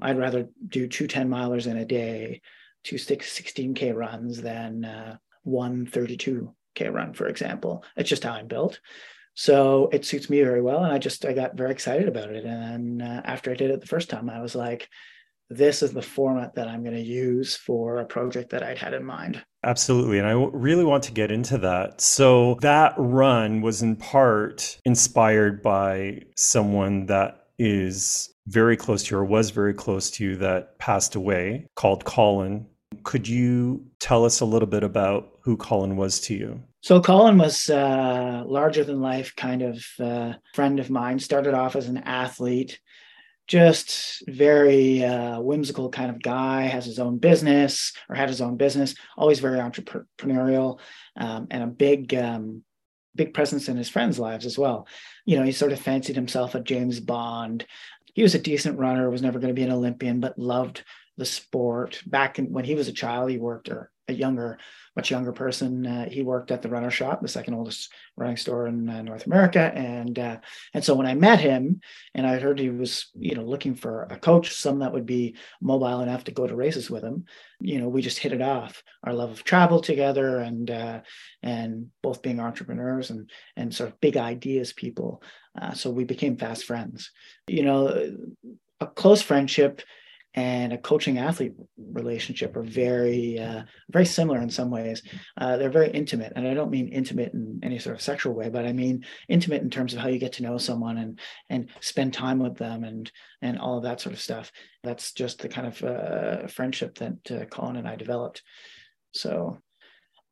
I'd 0.00 0.18
rather 0.18 0.48
do 0.68 0.88
two 0.88 1.06
10 1.06 1.28
milers 1.28 1.66
in 1.66 1.76
a 1.76 1.84
day, 1.84 2.40
two 2.84 2.96
16K 2.96 3.94
runs 3.94 4.40
than 4.40 4.84
uh, 4.84 5.16
one 5.42 5.86
32K 5.86 6.92
run, 6.92 7.12
for 7.12 7.28
example. 7.28 7.84
It's 7.96 8.08
just 8.08 8.24
how 8.24 8.32
I'm 8.32 8.48
built. 8.48 8.80
So 9.34 9.88
it 9.92 10.04
suits 10.04 10.28
me 10.28 10.42
very 10.42 10.60
well. 10.60 10.84
And 10.84 10.92
I 10.92 10.98
just, 10.98 11.24
I 11.24 11.32
got 11.32 11.56
very 11.56 11.70
excited 11.70 12.08
about 12.08 12.30
it. 12.30 12.44
And 12.44 13.02
uh, 13.02 13.22
after 13.24 13.50
I 13.50 13.54
did 13.54 13.70
it 13.70 13.80
the 13.80 13.86
first 13.86 14.10
time, 14.10 14.28
I 14.28 14.40
was 14.40 14.54
like, 14.54 14.88
this 15.48 15.82
is 15.82 15.92
the 15.92 16.02
format 16.02 16.54
that 16.54 16.68
I'm 16.68 16.82
going 16.82 16.96
to 16.96 17.02
use 17.02 17.56
for 17.56 17.98
a 17.98 18.06
project 18.06 18.50
that 18.50 18.62
I'd 18.62 18.78
had 18.78 18.94
in 18.94 19.04
mind. 19.04 19.42
Absolutely. 19.64 20.18
And 20.18 20.26
I 20.26 20.32
really 20.32 20.84
want 20.84 21.04
to 21.04 21.12
get 21.12 21.30
into 21.30 21.58
that. 21.58 22.00
So 22.00 22.56
that 22.62 22.94
run 22.96 23.60
was 23.60 23.82
in 23.82 23.96
part 23.96 24.78
inspired 24.84 25.62
by 25.62 26.22
someone 26.36 27.06
that 27.06 27.46
is 27.58 28.31
very 28.46 28.76
close 28.76 29.02
to 29.04 29.16
or 29.16 29.24
was 29.24 29.50
very 29.50 29.74
close 29.74 30.10
to 30.10 30.24
you 30.24 30.36
that 30.36 30.78
passed 30.78 31.14
away 31.14 31.66
called 31.74 32.04
Colin. 32.04 32.66
Could 33.04 33.26
you 33.26 33.86
tell 34.00 34.24
us 34.24 34.40
a 34.40 34.44
little 34.44 34.68
bit 34.68 34.82
about 34.82 35.38
who 35.40 35.56
Colin 35.56 35.96
was 35.96 36.20
to 36.22 36.34
you? 36.34 36.62
So 36.82 37.00
Colin 37.00 37.38
was 37.38 37.68
a 37.68 37.78
uh, 37.78 38.44
larger 38.44 38.82
than 38.82 39.00
life 39.00 39.34
kind 39.36 39.62
of 39.62 39.84
uh, 40.00 40.32
friend 40.54 40.80
of 40.80 40.90
mine. 40.90 41.18
Started 41.20 41.54
off 41.54 41.76
as 41.76 41.88
an 41.88 41.98
athlete, 41.98 42.80
just 43.46 44.22
very 44.28 45.04
uh, 45.04 45.40
whimsical 45.40 45.90
kind 45.90 46.10
of 46.10 46.20
guy. 46.20 46.62
Has 46.62 46.84
his 46.84 46.98
own 46.98 47.18
business 47.18 47.92
or 48.08 48.16
had 48.16 48.28
his 48.28 48.40
own 48.40 48.56
business. 48.56 48.96
Always 49.16 49.38
very 49.38 49.60
entrepreneurial 49.60 50.80
um, 51.16 51.46
and 51.50 51.62
a 51.62 51.68
big 51.68 52.14
um, 52.14 52.64
big 53.14 53.34
presence 53.34 53.68
in 53.68 53.76
his 53.76 53.88
friends' 53.88 54.18
lives 54.18 54.46
as 54.46 54.58
well. 54.58 54.86
You 55.24 55.36
know, 55.36 55.44
he 55.44 55.52
sort 55.52 55.72
of 55.72 55.80
fancied 55.80 56.16
himself 56.16 56.54
a 56.54 56.60
James 56.60 57.00
Bond, 57.00 57.66
he 58.12 58.22
was 58.22 58.34
a 58.34 58.38
decent 58.38 58.78
runner, 58.78 59.10
was 59.10 59.22
never 59.22 59.38
going 59.38 59.54
to 59.54 59.58
be 59.58 59.64
an 59.64 59.72
Olympian, 59.72 60.20
but 60.20 60.38
loved 60.38 60.84
the 61.16 61.24
sport. 61.24 62.02
Back 62.06 62.38
in, 62.38 62.52
when 62.52 62.64
he 62.64 62.74
was 62.74 62.88
a 62.88 62.92
child, 62.92 63.30
he 63.30 63.38
worked, 63.38 63.68
or 63.68 63.90
a 64.08 64.12
younger, 64.12 64.58
much 64.96 65.10
younger 65.10 65.32
person, 65.32 65.86
uh, 65.86 66.08
he 66.08 66.22
worked 66.22 66.50
at 66.50 66.60
the 66.60 66.68
Runner 66.68 66.90
Shop, 66.90 67.22
the 67.22 67.28
second 67.28 67.54
oldest 67.54 67.92
running 68.16 68.36
store 68.36 68.66
in 68.66 68.88
uh, 68.88 69.02
North 69.02 69.26
America. 69.26 69.72
And 69.74 70.18
uh, 70.18 70.38
and 70.74 70.84
so 70.84 70.94
when 70.94 71.06
I 71.06 71.14
met 71.14 71.40
him, 71.40 71.80
and 72.14 72.26
I 72.26 72.38
heard 72.38 72.58
he 72.58 72.70
was, 72.70 73.10
you 73.14 73.34
know, 73.34 73.44
looking 73.44 73.74
for 73.74 74.08
a 74.10 74.18
coach, 74.18 74.52
some 74.52 74.80
that 74.80 74.92
would 74.92 75.06
be 75.06 75.36
mobile 75.60 76.00
enough 76.00 76.24
to 76.24 76.32
go 76.32 76.46
to 76.46 76.56
races 76.56 76.90
with 76.90 77.04
him, 77.04 77.24
you 77.60 77.78
know, 77.78 77.88
we 77.88 78.02
just 78.02 78.18
hit 78.18 78.32
it 78.32 78.42
off. 78.42 78.82
Our 79.04 79.14
love 79.14 79.30
of 79.30 79.44
travel 79.44 79.80
together, 79.80 80.38
and 80.38 80.70
uh, 80.70 81.00
and 81.42 81.88
both 82.02 82.22
being 82.22 82.40
entrepreneurs 82.40 83.10
and 83.10 83.30
and 83.56 83.74
sort 83.74 83.90
of 83.90 84.00
big 84.00 84.16
ideas 84.16 84.72
people. 84.72 85.22
Uh, 85.60 85.72
so 85.72 85.90
we 85.90 86.04
became 86.04 86.36
fast 86.36 86.64
friends. 86.64 87.10
You 87.46 87.64
know, 87.64 88.16
a 88.80 88.86
close 88.86 89.22
friendship 89.22 89.82
and 90.34 90.72
a 90.72 90.78
coaching 90.78 91.18
athlete 91.18 91.52
relationship 91.76 92.56
are 92.56 92.62
very 92.62 93.38
uh, 93.38 93.62
very 93.90 94.06
similar 94.06 94.40
in 94.40 94.48
some 94.48 94.70
ways. 94.70 95.02
Uh, 95.36 95.56
they're 95.56 95.70
very 95.70 95.90
intimate 95.90 96.32
and 96.36 96.48
i 96.48 96.54
don't 96.54 96.70
mean 96.70 96.88
intimate 96.88 97.34
in 97.34 97.60
any 97.62 97.78
sort 97.78 97.94
of 97.94 98.00
sexual 98.00 98.32
way 98.32 98.48
but 98.48 98.64
i 98.64 98.72
mean 98.72 99.04
intimate 99.28 99.62
in 99.62 99.68
terms 99.68 99.92
of 99.92 100.00
how 100.00 100.08
you 100.08 100.18
get 100.18 100.32
to 100.32 100.42
know 100.42 100.56
someone 100.56 100.96
and 100.96 101.20
and 101.50 101.68
spend 101.80 102.14
time 102.14 102.38
with 102.38 102.56
them 102.56 102.84
and 102.84 103.12
and 103.42 103.58
all 103.58 103.76
of 103.76 103.84
that 103.84 104.00
sort 104.00 104.14
of 104.14 104.20
stuff. 104.20 104.50
That's 104.82 105.12
just 105.12 105.40
the 105.40 105.48
kind 105.48 105.66
of 105.66 105.82
uh, 105.82 106.46
friendship 106.46 106.98
that 106.98 107.30
uh, 107.30 107.44
colin 107.46 107.76
and 107.76 107.88
i 107.88 107.96
developed. 107.96 108.42
So 109.12 109.58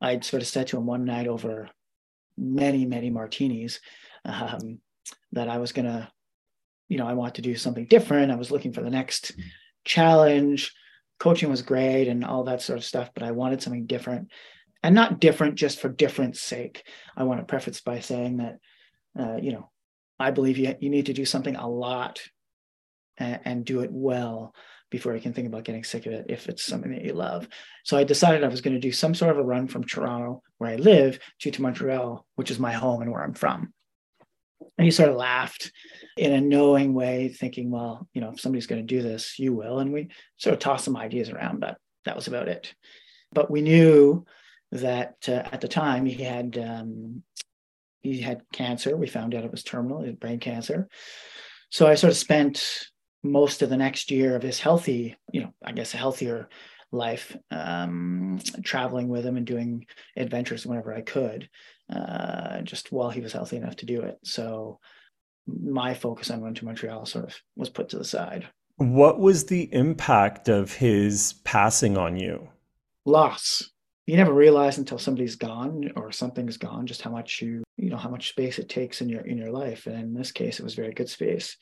i'd 0.01 0.23
sort 0.23 0.41
of 0.41 0.47
said 0.47 0.65
to 0.67 0.77
him 0.77 0.87
one 0.87 1.05
night 1.05 1.27
over 1.27 1.69
many 2.37 2.85
many 2.85 3.11
martinis 3.11 3.79
um, 4.25 4.79
that 5.31 5.49
I 5.49 5.57
was 5.57 5.71
to, 5.73 6.09
you 6.87 6.97
know, 6.97 7.07
I 7.07 7.13
want 7.13 7.35
to 7.35 7.41
do 7.41 7.55
something 7.55 7.85
different. 7.85 8.31
I 8.31 8.35
was 8.35 8.51
looking 8.51 8.73
for 8.73 8.81
the 8.81 8.89
next 8.89 9.33
challenge. 9.85 10.73
Coaching 11.19 11.49
was 11.49 11.61
great 11.61 12.07
and 12.07 12.25
all 12.25 12.45
that 12.45 12.61
sort 12.61 12.79
of 12.79 12.85
stuff, 12.85 13.11
but 13.13 13.23
I 13.23 13.31
wanted 13.31 13.61
something 13.61 13.85
different 13.85 14.29
and 14.83 14.95
not 14.95 15.19
different 15.19 15.55
just 15.55 15.79
for 15.79 15.89
difference 15.89 16.41
sake. 16.41 16.83
I 17.15 17.23
want 17.23 17.39
to 17.39 17.45
preface 17.45 17.81
by 17.81 17.99
saying 17.99 18.37
that, 18.37 18.57
uh, 19.19 19.37
you 19.37 19.51
know, 19.51 19.69
I 20.19 20.31
believe 20.31 20.57
you, 20.57 20.75
you 20.79 20.89
need 20.89 21.07
to 21.07 21.13
do 21.13 21.25
something 21.25 21.55
a 21.55 21.69
lot 21.69 22.21
and, 23.17 23.39
and 23.45 23.65
do 23.65 23.81
it 23.81 23.91
well 23.91 24.53
before 24.89 25.15
you 25.15 25.21
can 25.21 25.33
think 25.33 25.47
about 25.47 25.63
getting 25.63 25.83
sick 25.83 26.05
of 26.05 26.13
it 26.13 26.25
if 26.29 26.49
it's 26.49 26.65
something 26.65 26.91
that 26.91 27.05
you 27.05 27.13
love. 27.13 27.47
So 27.85 27.97
I 27.97 28.03
decided 28.03 28.43
I 28.43 28.49
was 28.49 28.61
going 28.61 28.73
to 28.73 28.79
do 28.79 28.91
some 28.91 29.15
sort 29.15 29.31
of 29.31 29.37
a 29.37 29.43
run 29.43 29.67
from 29.67 29.85
Toronto, 29.85 30.43
where 30.57 30.71
I 30.71 30.75
live, 30.75 31.17
to, 31.39 31.51
to 31.51 31.61
Montreal, 31.61 32.25
which 32.35 32.51
is 32.51 32.59
my 32.59 32.73
home 32.73 33.01
and 33.01 33.11
where 33.11 33.23
I'm 33.23 33.33
from. 33.33 33.73
And 34.77 34.85
he 34.85 34.91
sort 34.91 35.09
of 35.09 35.15
laughed 35.15 35.71
in 36.17 36.33
a 36.33 36.41
knowing 36.41 36.93
way, 36.93 37.29
thinking, 37.29 37.71
well, 37.71 38.07
you 38.13 38.21
know, 38.21 38.31
if 38.31 38.39
somebody's 38.39 38.67
going 38.67 38.85
to 38.85 38.95
do 38.95 39.01
this, 39.01 39.37
you 39.39 39.53
will. 39.53 39.79
And 39.79 39.93
we 39.93 40.09
sort 40.37 40.53
of 40.53 40.59
tossed 40.59 40.85
some 40.85 40.97
ideas 40.97 41.29
around, 41.29 41.59
but 41.59 41.77
that 42.05 42.15
was 42.15 42.27
about 42.27 42.47
it. 42.47 42.73
But 43.33 43.49
we 43.49 43.61
knew 43.61 44.25
that 44.71 45.15
uh, 45.27 45.43
at 45.51 45.61
the 45.61 45.67
time 45.67 46.05
he 46.05 46.23
had 46.23 46.57
um, 46.57 47.23
he 48.01 48.19
had 48.19 48.41
cancer. 48.51 48.95
We 48.95 49.07
found 49.07 49.35
out 49.35 49.45
it 49.45 49.51
was 49.51 49.63
terminal, 49.63 50.11
brain 50.13 50.39
cancer. 50.39 50.87
So 51.69 51.87
I 51.87 51.95
sort 51.95 52.11
of 52.11 52.17
spent 52.17 52.87
most 53.23 53.61
of 53.61 53.69
the 53.69 53.77
next 53.77 54.11
year 54.11 54.35
of 54.35 54.43
his 54.43 54.59
healthy, 54.59 55.15
you 55.31 55.41
know, 55.41 55.53
I 55.63 55.71
guess 55.71 55.93
a 55.93 55.97
healthier 55.97 56.49
life, 56.91 57.35
um, 57.51 58.39
traveling 58.63 59.07
with 59.07 59.25
him 59.25 59.37
and 59.37 59.45
doing 59.45 59.85
adventures 60.17 60.65
whenever 60.65 60.93
I 60.93 61.01
could, 61.01 61.49
uh, 61.91 62.61
just 62.61 62.91
while 62.91 63.09
he 63.09 63.21
was 63.21 63.33
healthy 63.33 63.57
enough 63.57 63.75
to 63.77 63.85
do 63.85 64.01
it. 64.01 64.17
So 64.23 64.79
my 65.47 65.93
focus 65.93 66.29
on 66.29 66.41
Run 66.41 66.53
to 66.55 66.65
Montreal 66.65 67.05
sort 67.05 67.25
of 67.25 67.35
was 67.55 67.69
put 67.69 67.89
to 67.89 67.97
the 67.97 68.05
side. 68.05 68.47
What 68.77 69.19
was 69.19 69.45
the 69.45 69.73
impact 69.73 70.49
of 70.49 70.73
his 70.73 71.33
passing 71.43 71.97
on 71.97 72.17
you? 72.17 72.49
Loss. 73.05 73.69
You 74.07 74.17
never 74.17 74.33
realize 74.33 74.77
until 74.77 74.97
somebody's 74.97 75.35
gone 75.35 75.91
or 75.95 76.11
something's 76.11 76.57
gone 76.57 76.87
just 76.87 77.01
how 77.01 77.11
much 77.11 77.41
you 77.41 77.63
you 77.77 77.89
know 77.89 77.97
how 77.97 78.09
much 78.09 78.29
space 78.29 78.59
it 78.59 78.69
takes 78.69 79.01
in 79.01 79.09
your 79.09 79.21
in 79.21 79.37
your 79.37 79.51
life. 79.51 79.85
And 79.85 79.95
in 79.95 80.13
this 80.13 80.31
case, 80.31 80.59
it 80.59 80.63
was 80.63 80.75
very 80.75 80.93
good 80.93 81.09
space. 81.09 81.57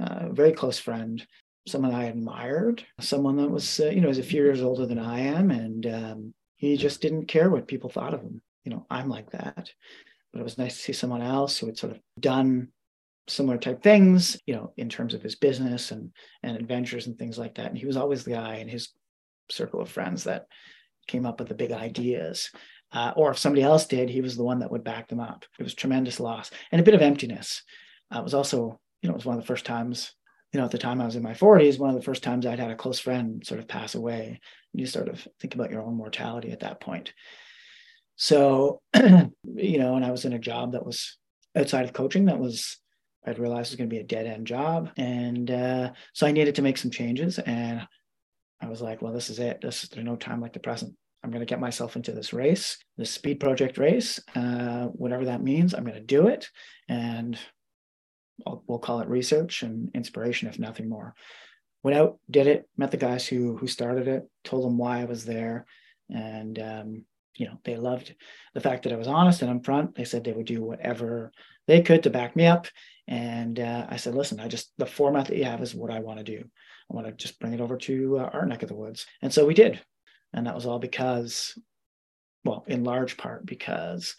Uh, 0.00 0.28
very 0.30 0.52
close 0.52 0.78
friend, 0.78 1.26
someone 1.66 1.94
I 1.94 2.04
admired, 2.04 2.84
someone 3.00 3.36
that 3.36 3.50
was, 3.50 3.80
uh, 3.80 3.88
you 3.88 4.00
know, 4.00 4.08
was 4.08 4.18
a 4.18 4.22
few 4.22 4.42
years 4.42 4.62
older 4.62 4.86
than 4.86 4.98
I 4.98 5.20
am. 5.20 5.50
And 5.50 5.86
um, 5.86 6.34
he 6.56 6.76
just 6.76 7.00
didn't 7.00 7.26
care 7.26 7.50
what 7.50 7.68
people 7.68 7.90
thought 7.90 8.14
of 8.14 8.22
him. 8.22 8.40
You 8.64 8.72
know, 8.72 8.86
I'm 8.90 9.08
like 9.08 9.30
that. 9.30 9.70
But 10.32 10.40
it 10.40 10.44
was 10.44 10.58
nice 10.58 10.76
to 10.76 10.82
see 10.82 10.92
someone 10.92 11.22
else 11.22 11.58
who 11.58 11.66
had 11.66 11.78
sort 11.78 11.92
of 11.92 12.00
done 12.20 12.68
similar 13.28 13.58
type 13.58 13.82
things, 13.82 14.40
you 14.46 14.54
know, 14.54 14.72
in 14.76 14.88
terms 14.88 15.14
of 15.14 15.22
his 15.22 15.36
business 15.36 15.90
and 15.90 16.10
and 16.42 16.56
adventures 16.56 17.06
and 17.06 17.18
things 17.18 17.38
like 17.38 17.54
that. 17.56 17.66
And 17.66 17.78
he 17.78 17.86
was 17.86 17.96
always 17.96 18.24
the 18.24 18.32
guy 18.32 18.56
in 18.56 18.68
his 18.68 18.90
circle 19.50 19.80
of 19.80 19.88
friends 19.88 20.24
that 20.24 20.46
came 21.06 21.26
up 21.26 21.38
with 21.38 21.48
the 21.48 21.54
big 21.54 21.72
ideas. 21.72 22.50
Uh, 22.92 23.12
or 23.16 23.30
if 23.30 23.38
somebody 23.38 23.62
else 23.62 23.86
did, 23.86 24.08
he 24.08 24.20
was 24.20 24.36
the 24.36 24.44
one 24.44 24.60
that 24.60 24.70
would 24.70 24.84
back 24.84 25.08
them 25.08 25.20
up. 25.20 25.44
It 25.58 25.62
was 25.62 25.74
tremendous 25.74 26.20
loss 26.20 26.50
and 26.72 26.80
a 26.80 26.84
bit 26.84 26.94
of 26.94 27.02
emptiness. 27.02 27.62
Uh, 28.14 28.20
it 28.20 28.24
was 28.24 28.34
also, 28.34 28.80
you 29.02 29.08
know, 29.08 29.14
it 29.14 29.16
was 29.18 29.26
one 29.26 29.36
of 29.36 29.42
the 29.42 29.46
first 29.46 29.66
times, 29.66 30.14
you 30.52 30.58
know, 30.58 30.64
at 30.64 30.70
the 30.70 30.78
time 30.78 31.00
I 31.00 31.04
was 31.04 31.16
in 31.16 31.22
my 31.22 31.34
40s, 31.34 31.78
one 31.78 31.90
of 31.90 31.96
the 31.96 32.02
first 32.02 32.22
times 32.22 32.46
I'd 32.46 32.58
had 32.58 32.70
a 32.70 32.76
close 32.76 32.98
friend 32.98 33.44
sort 33.44 33.60
of 33.60 33.68
pass 33.68 33.94
away. 33.94 34.40
You 34.72 34.86
sort 34.86 35.08
of 35.08 35.26
think 35.40 35.54
about 35.54 35.70
your 35.70 35.82
own 35.82 35.96
mortality 35.96 36.50
at 36.50 36.60
that 36.60 36.80
point. 36.80 37.12
So, 38.18 38.82
you 38.94 39.78
know, 39.78 39.96
and 39.96 40.04
I 40.04 40.10
was 40.10 40.24
in 40.24 40.34
a 40.34 40.38
job 40.38 40.72
that 40.72 40.84
was 40.84 41.16
outside 41.56 41.84
of 41.84 41.92
coaching 41.92 42.26
that 42.26 42.38
was 42.38 42.78
I'd 43.24 43.38
realized 43.38 43.68
it 43.68 43.72
was 43.72 43.76
going 43.76 43.90
to 43.90 43.94
be 43.94 44.00
a 44.00 44.04
dead 44.04 44.26
end 44.26 44.46
job. 44.46 44.90
And 44.96 45.50
uh, 45.50 45.92
so 46.12 46.26
I 46.26 46.32
needed 46.32 46.54
to 46.56 46.62
make 46.62 46.78
some 46.78 46.90
changes. 46.90 47.38
And 47.38 47.86
I 48.60 48.68
was 48.68 48.80
like, 48.80 49.02
well, 49.02 49.12
this 49.12 49.30
is 49.30 49.38
it. 49.38 49.60
This, 49.60 49.88
there's 49.88 50.04
no 50.04 50.16
time 50.16 50.40
like 50.40 50.52
the 50.52 50.60
present. 50.60 50.94
I'm 51.22 51.30
going 51.30 51.40
to 51.40 51.46
get 51.46 51.60
myself 51.60 51.96
into 51.96 52.12
this 52.12 52.32
race, 52.32 52.78
this 52.96 53.10
speed 53.10 53.40
project 53.40 53.76
race, 53.76 54.20
uh, 54.34 54.86
whatever 54.86 55.26
that 55.26 55.42
means. 55.42 55.74
I'm 55.74 55.84
going 55.84 55.94
to 55.94 56.00
do 56.00 56.28
it. 56.28 56.48
And 56.88 57.38
I'll, 58.46 58.62
we'll 58.66 58.78
call 58.78 59.00
it 59.00 59.08
research 59.08 59.62
and 59.62 59.90
inspiration, 59.94 60.48
if 60.48 60.58
nothing 60.58 60.88
more. 60.88 61.14
Went 61.82 61.98
out, 61.98 62.18
did 62.30 62.46
it, 62.46 62.68
met 62.76 62.90
the 62.90 62.96
guys 62.96 63.26
who 63.26 63.56
who 63.56 63.66
started 63.68 64.08
it, 64.08 64.28
told 64.42 64.64
them 64.64 64.78
why 64.78 65.00
I 65.00 65.04
was 65.04 65.24
there, 65.24 65.64
and 66.10 66.58
um, 66.58 67.04
you 67.38 67.46
know 67.46 67.58
they 67.64 67.76
loved 67.76 68.14
the 68.54 68.60
fact 68.60 68.82
that 68.82 68.92
I 68.92 68.96
was 68.96 69.08
honest 69.08 69.42
and 69.42 69.62
upfront. 69.62 69.94
They 69.94 70.04
said 70.04 70.24
they 70.24 70.32
would 70.32 70.46
do 70.46 70.62
whatever 70.62 71.32
they 71.66 71.80
could 71.80 72.02
to 72.02 72.10
back 72.10 72.36
me 72.36 72.46
up, 72.46 72.66
and 73.08 73.58
uh, 73.58 73.86
I 73.88 73.96
said, 73.96 74.14
listen, 74.14 74.38
I 74.38 74.48
just, 74.48 74.70
the 74.76 74.84
format 74.84 75.26
that 75.26 75.38
you 75.38 75.44
have 75.44 75.62
is 75.62 75.74
what 75.74 75.90
I 75.90 76.00
want 76.00 76.18
to 76.18 76.24
do. 76.24 76.44
I 76.90 76.94
want 76.94 77.06
to 77.06 77.12
just 77.14 77.40
bring 77.40 77.54
it 77.54 77.60
over 77.60 77.78
to 77.78 78.18
uh, 78.18 78.30
our 78.34 78.44
neck 78.44 78.62
of 78.62 78.68
the 78.68 78.74
woods. 78.74 79.06
And 79.22 79.32
so 79.32 79.46
we 79.46 79.54
did. 79.54 79.80
And 80.34 80.46
that 80.46 80.54
was 80.54 80.66
all 80.66 80.78
because, 80.78 81.58
well, 82.44 82.64
in 82.66 82.84
large 82.84 83.16
part 83.16 83.46
because 83.46 84.14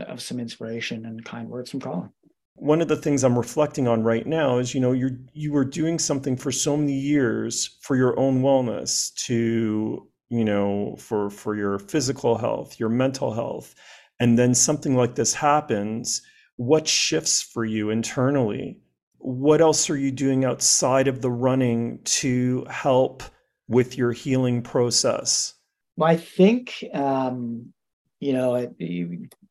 of 0.00 0.22
some 0.22 0.40
inspiration 0.40 1.04
and 1.04 1.22
kind 1.22 1.46
words 1.50 1.70
from 1.70 1.80
Colin. 1.80 2.08
One 2.54 2.80
of 2.80 2.88
the 2.88 2.96
things 2.96 3.22
I'm 3.22 3.36
reflecting 3.36 3.86
on 3.86 4.02
right 4.02 4.26
now 4.26 4.56
is, 4.56 4.74
you 4.74 4.80
know, 4.80 4.92
you're 4.92 5.18
you 5.34 5.52
were 5.52 5.64
doing 5.64 5.98
something 5.98 6.36
for 6.36 6.52
so 6.52 6.74
many 6.74 6.94
years 6.94 7.78
for 7.82 7.96
your 7.96 8.18
own 8.18 8.42
wellness, 8.42 9.12
to 9.26 10.08
you 10.32 10.44
know, 10.44 10.96
for 10.98 11.30
for 11.30 11.54
your 11.54 11.78
physical 11.78 12.38
health, 12.38 12.80
your 12.80 12.88
mental 12.88 13.32
health, 13.32 13.74
and 14.18 14.38
then 14.38 14.54
something 14.54 14.96
like 14.96 15.14
this 15.14 15.34
happens 15.34 16.22
what 16.56 16.86
shifts 16.86 17.42
for 17.42 17.64
you 17.64 17.90
internally? 17.90 18.78
What 19.18 19.60
else 19.60 19.88
are 19.90 19.96
you 19.96 20.10
doing 20.10 20.44
outside 20.44 21.08
of 21.08 21.22
the 21.22 21.30
running 21.30 22.00
to 22.04 22.66
help 22.68 23.22
with 23.68 23.96
your 23.96 24.12
healing 24.12 24.62
process? 24.62 25.54
I 26.00 26.16
think, 26.16 26.84
um, 26.92 27.72
you 28.20 28.32
know, 28.32 28.72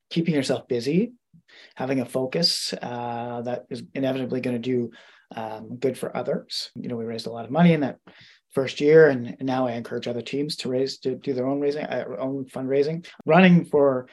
keeping 0.10 0.34
yourself 0.34 0.68
busy, 0.68 1.14
having 1.76 2.02
a 2.02 2.06
focus 2.06 2.74
uh, 2.82 3.42
that 3.44 3.66
is 3.70 3.84
inevitably 3.94 4.42
going 4.42 4.62
to 4.62 4.70
do 4.70 4.92
um, 5.36 5.78
good 5.78 5.98
for 5.98 6.16
others. 6.16 6.72
You 6.76 6.90
know, 6.90 6.98
we 6.98 7.06
raised 7.06 7.28
a 7.28 7.32
lot 7.32 7.46
of 7.46 7.52
money 7.52 7.74
in 7.74 7.82
that 7.82 7.98
first 8.52 8.82
year, 8.82 9.10
and, 9.10 9.36
now 9.42 9.68
I 9.68 9.74
encourage 9.74 10.08
other 10.08 10.22
teams 10.22 10.56
to 10.58 10.70
raise 10.70 10.98
to 11.00 11.16
do 11.16 11.34
their 11.34 11.48
own 11.48 11.60
raising, 11.60 11.86
uh, 11.86 12.06
own 12.18 12.46
fundraising. 12.46 13.06
Running 13.26 13.66
for 13.66 14.08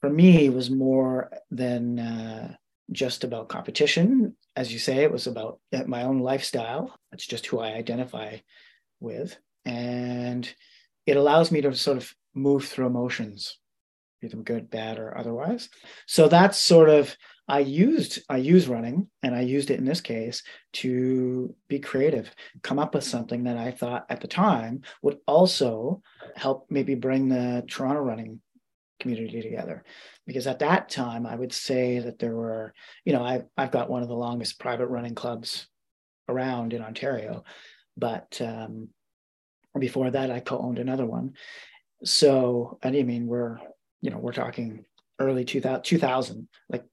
for 0.00 0.10
me 0.10 0.48
was 0.48 0.70
more 0.70 1.30
than 1.50 1.98
uh, 1.98 2.54
just 2.92 3.24
about 3.24 3.48
competition. 3.48 4.34
As 4.56 4.72
you 4.72 4.78
say, 4.78 4.98
it 4.98 5.12
was 5.12 5.26
about 5.26 5.60
my 5.86 6.04
own 6.04 6.20
lifestyle. 6.20 6.96
It's 7.12 7.26
just 7.26 7.46
who 7.46 7.58
I 7.60 7.74
identify 7.74 8.38
with. 8.98 9.36
And 9.64 10.52
it 11.06 11.16
allows 11.16 11.52
me 11.52 11.60
to 11.60 11.74
sort 11.74 11.98
of 11.98 12.14
move 12.34 12.66
through 12.66 12.86
emotions, 12.86 13.58
be 14.20 14.28
them 14.28 14.42
good, 14.42 14.70
bad, 14.70 14.98
or 14.98 15.16
otherwise. 15.16 15.68
So 16.06 16.28
that's 16.28 16.60
sort 16.60 16.88
of 16.88 17.14
I 17.50 17.58
used 17.58 18.20
I 18.28 18.36
use 18.36 18.68
running 18.68 19.08
and 19.24 19.34
I 19.34 19.40
used 19.40 19.72
it 19.72 19.80
in 19.80 19.84
this 19.84 20.00
case 20.00 20.44
to 20.74 21.52
be 21.66 21.80
creative, 21.80 22.32
come 22.62 22.78
up 22.78 22.94
with 22.94 23.02
something 23.02 23.42
that 23.44 23.56
I 23.56 23.72
thought 23.72 24.06
at 24.08 24.20
the 24.20 24.28
time 24.28 24.82
would 25.02 25.18
also 25.26 26.00
help 26.36 26.66
maybe 26.70 26.94
bring 26.94 27.28
the 27.28 27.64
Toronto 27.68 28.02
running 28.02 28.40
community 29.00 29.42
together. 29.42 29.82
Because 30.28 30.46
at 30.46 30.60
that 30.60 30.88
time 30.88 31.26
i 31.26 31.34
would 31.34 31.52
say 31.52 31.98
that 31.98 32.20
there 32.20 32.36
were 32.36 32.72
you 33.04 33.12
know 33.12 33.24
I, 33.24 33.42
i've 33.56 33.72
got 33.72 33.90
one 33.90 34.02
of 34.02 34.08
the 34.08 34.14
longest 34.14 34.60
private 34.60 34.86
running 34.86 35.16
clubs 35.16 35.66
around 36.28 36.72
in 36.72 36.82
ontario 36.82 37.42
but 37.96 38.40
um, 38.40 38.90
before 39.76 40.08
that 40.12 40.30
i 40.30 40.38
co-owned 40.38 40.78
another 40.78 41.06
one. 41.06 41.32
So 42.04 42.78
i 42.84 42.90
mean 42.92 43.26
we're 43.26 43.58
you 44.02 44.10
know 44.10 44.18
we're 44.18 44.32
talking 44.32 44.84
early 45.18 45.44
2000, 45.44 45.82
2000 45.82 46.48
like 46.68 46.84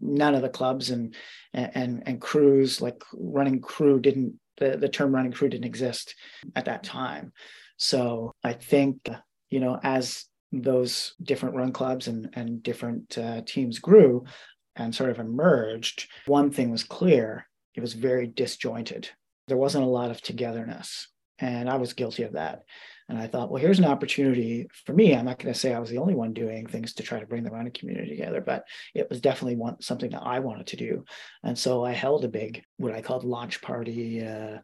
none 0.00 0.34
of 0.34 0.42
the 0.42 0.48
clubs 0.48 0.90
and 0.90 1.14
and 1.52 2.02
and 2.06 2.20
crews 2.20 2.80
like 2.80 3.02
running 3.14 3.60
crew 3.60 4.00
didn't 4.00 4.34
the, 4.58 4.76
the 4.76 4.88
term 4.88 5.14
running 5.14 5.32
crew 5.32 5.48
didn't 5.48 5.66
exist 5.66 6.14
at 6.54 6.64
that 6.64 6.82
time 6.82 7.32
so 7.76 8.32
i 8.42 8.52
think 8.52 9.08
you 9.50 9.60
know 9.60 9.78
as 9.82 10.24
those 10.52 11.14
different 11.22 11.56
run 11.56 11.72
clubs 11.72 12.08
and, 12.08 12.30
and 12.34 12.62
different 12.62 13.18
uh, 13.18 13.42
teams 13.44 13.78
grew 13.78 14.24
and 14.76 14.94
sort 14.94 15.10
of 15.10 15.18
emerged, 15.18 16.08
one 16.26 16.50
thing 16.50 16.70
was 16.70 16.84
clear 16.84 17.48
it 17.74 17.80
was 17.80 17.94
very 17.94 18.26
disjointed. 18.26 19.08
There 19.48 19.56
wasn't 19.56 19.84
a 19.84 19.88
lot 19.88 20.10
of 20.10 20.20
togetherness. 20.20 21.08
And 21.38 21.68
I 21.68 21.76
was 21.76 21.92
guilty 21.92 22.22
of 22.22 22.32
that. 22.32 22.62
And 23.08 23.18
I 23.18 23.28
thought, 23.28 23.50
well, 23.50 23.62
here's 23.62 23.78
an 23.78 23.84
opportunity 23.84 24.66
for 24.84 24.92
me. 24.92 25.14
I'm 25.14 25.26
not 25.26 25.38
going 25.38 25.52
to 25.52 25.58
say 25.58 25.72
I 25.72 25.78
was 25.78 25.90
the 25.90 25.98
only 25.98 26.14
one 26.14 26.32
doing 26.32 26.66
things 26.66 26.94
to 26.94 27.04
try 27.04 27.20
to 27.20 27.26
bring 27.26 27.44
the 27.44 27.50
running 27.50 27.72
community 27.72 28.10
together, 28.10 28.40
but 28.40 28.64
it 28.94 29.08
was 29.08 29.20
definitely 29.20 29.56
one, 29.56 29.80
something 29.80 30.10
that 30.10 30.22
I 30.24 30.40
wanted 30.40 30.66
to 30.68 30.76
do. 30.76 31.04
And 31.44 31.56
so 31.56 31.84
I 31.84 31.92
held 31.92 32.24
a 32.24 32.28
big, 32.28 32.64
what 32.78 32.94
I 32.94 33.02
called 33.02 33.22
launch 33.22 33.62
party 33.62 34.26
uh, 34.26 34.58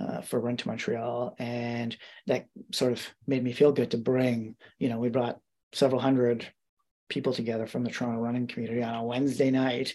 uh, 0.00 0.20
for 0.20 0.38
Run 0.38 0.56
to 0.58 0.68
Montreal, 0.68 1.34
and 1.38 1.96
that 2.26 2.46
sort 2.72 2.92
of 2.92 3.06
made 3.26 3.42
me 3.42 3.52
feel 3.52 3.72
good 3.72 3.90
to 3.92 3.98
bring. 3.98 4.54
You 4.78 4.88
know, 4.88 4.98
we 4.98 5.08
brought 5.08 5.40
several 5.72 6.00
hundred 6.00 6.46
people 7.08 7.32
together 7.32 7.66
from 7.66 7.84
the 7.84 7.90
Toronto 7.90 8.20
running 8.20 8.46
community 8.46 8.82
on 8.82 8.94
a 8.94 9.02
Wednesday 9.02 9.50
night 9.50 9.94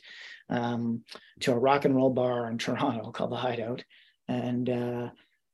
um, 0.50 1.04
to 1.42 1.52
a 1.52 1.60
rock 1.60 1.86
and 1.86 1.96
roll 1.96 2.10
bar 2.10 2.50
in 2.50 2.58
Toronto 2.58 3.12
called 3.12 3.32
the 3.32 3.38
Hideout, 3.38 3.84
and 4.28 4.70
uh, 4.70 5.10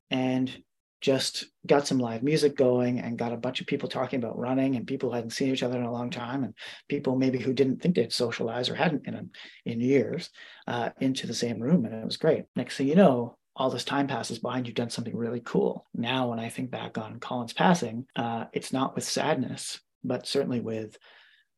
and 0.09 0.63
just 1.01 1.45
got 1.65 1.87
some 1.87 1.97
live 1.97 2.23
music 2.23 2.57
going 2.57 2.99
and 2.99 3.17
got 3.17 3.31
a 3.31 3.37
bunch 3.37 3.61
of 3.61 3.67
people 3.67 3.87
talking 3.87 4.19
about 4.19 4.37
running 4.37 4.75
and 4.75 4.85
people 4.87 5.09
who 5.09 5.15
hadn't 5.15 5.31
seen 5.31 5.53
each 5.53 5.63
other 5.63 5.77
in 5.77 5.85
a 5.85 5.91
long 5.91 6.09
time 6.09 6.43
and 6.43 6.53
people 6.89 7.15
maybe 7.15 7.39
who 7.39 7.53
didn't 7.53 7.81
think 7.81 7.95
they'd 7.95 8.11
socialize 8.11 8.69
or 8.69 8.75
hadn't 8.75 9.07
in 9.07 9.29
in 9.65 9.79
years 9.79 10.29
uh, 10.67 10.89
into 10.99 11.25
the 11.25 11.33
same 11.33 11.59
room 11.59 11.85
and 11.85 11.93
it 11.93 12.05
was 12.05 12.17
great. 12.17 12.45
Next 12.55 12.75
thing 12.75 12.87
you 12.87 12.95
know, 12.95 13.37
all 13.55 13.69
this 13.69 13.83
time 13.83 14.07
passes 14.07 14.39
by 14.39 14.57
and 14.57 14.67
you've 14.67 14.75
done 14.75 14.89
something 14.89 15.15
really 15.15 15.41
cool. 15.43 15.85
Now, 15.93 16.29
when 16.29 16.39
I 16.39 16.49
think 16.49 16.71
back 16.71 16.97
on 16.97 17.19
Colin's 17.19 17.53
passing, 17.53 18.05
uh, 18.15 18.45
it's 18.53 18.73
not 18.73 18.95
with 18.95 19.03
sadness, 19.03 19.79
but 20.03 20.27
certainly 20.27 20.59
with, 20.59 20.97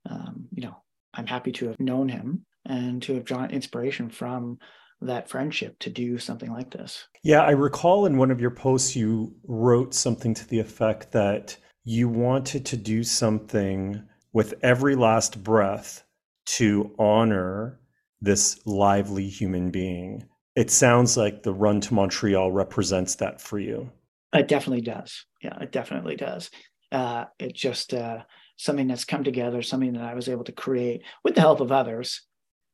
um, 0.09 0.47
you 0.53 0.63
know, 0.63 0.81
I'm 1.13 1.27
happy 1.27 1.51
to 1.53 1.67
have 1.67 1.79
known 1.79 2.09
him 2.09 2.45
and 2.65 3.01
to 3.03 3.15
have 3.15 3.25
drawn 3.25 3.51
inspiration 3.51 4.09
from 4.09 4.59
that 5.01 5.29
friendship 5.29 5.77
to 5.79 5.89
do 5.89 6.17
something 6.17 6.51
like 6.51 6.71
this. 6.71 7.07
Yeah, 7.23 7.41
I 7.41 7.51
recall 7.51 8.05
in 8.05 8.17
one 8.17 8.31
of 8.31 8.41
your 8.41 8.51
posts 8.51 8.95
you 8.95 9.33
wrote 9.47 9.93
something 9.93 10.33
to 10.33 10.47
the 10.47 10.59
effect 10.59 11.11
that 11.11 11.57
you 11.83 12.07
wanted 12.07 12.65
to 12.67 12.77
do 12.77 13.03
something 13.03 14.01
with 14.33 14.53
every 14.61 14.95
last 14.95 15.43
breath 15.43 16.03
to 16.45 16.93
honor 16.99 17.79
this 18.21 18.59
lively 18.65 19.27
human 19.27 19.71
being 19.71 20.25
it 20.55 20.69
sounds 20.69 21.15
like 21.15 21.43
the 21.43 21.53
run 21.53 21.81
to 21.81 21.93
Montreal 21.93 22.51
represents 22.51 23.15
that 23.15 23.39
for 23.39 23.59
you. 23.59 23.89
It 24.33 24.47
definitely 24.47 24.81
does. 24.81 25.25
Yeah, 25.41 25.57
it 25.61 25.71
definitely 25.71 26.15
does. 26.15 26.49
Uh, 26.91 27.25
it 27.39 27.55
just 27.55 27.93
uh, 27.93 28.19
something 28.57 28.87
that's 28.87 29.05
come 29.05 29.23
together, 29.23 29.61
something 29.61 29.93
that 29.93 30.03
I 30.03 30.13
was 30.13 30.27
able 30.27 30.43
to 30.45 30.51
create 30.51 31.03
with 31.23 31.35
the 31.35 31.41
help 31.41 31.61
of 31.61 31.71
others. 31.71 32.21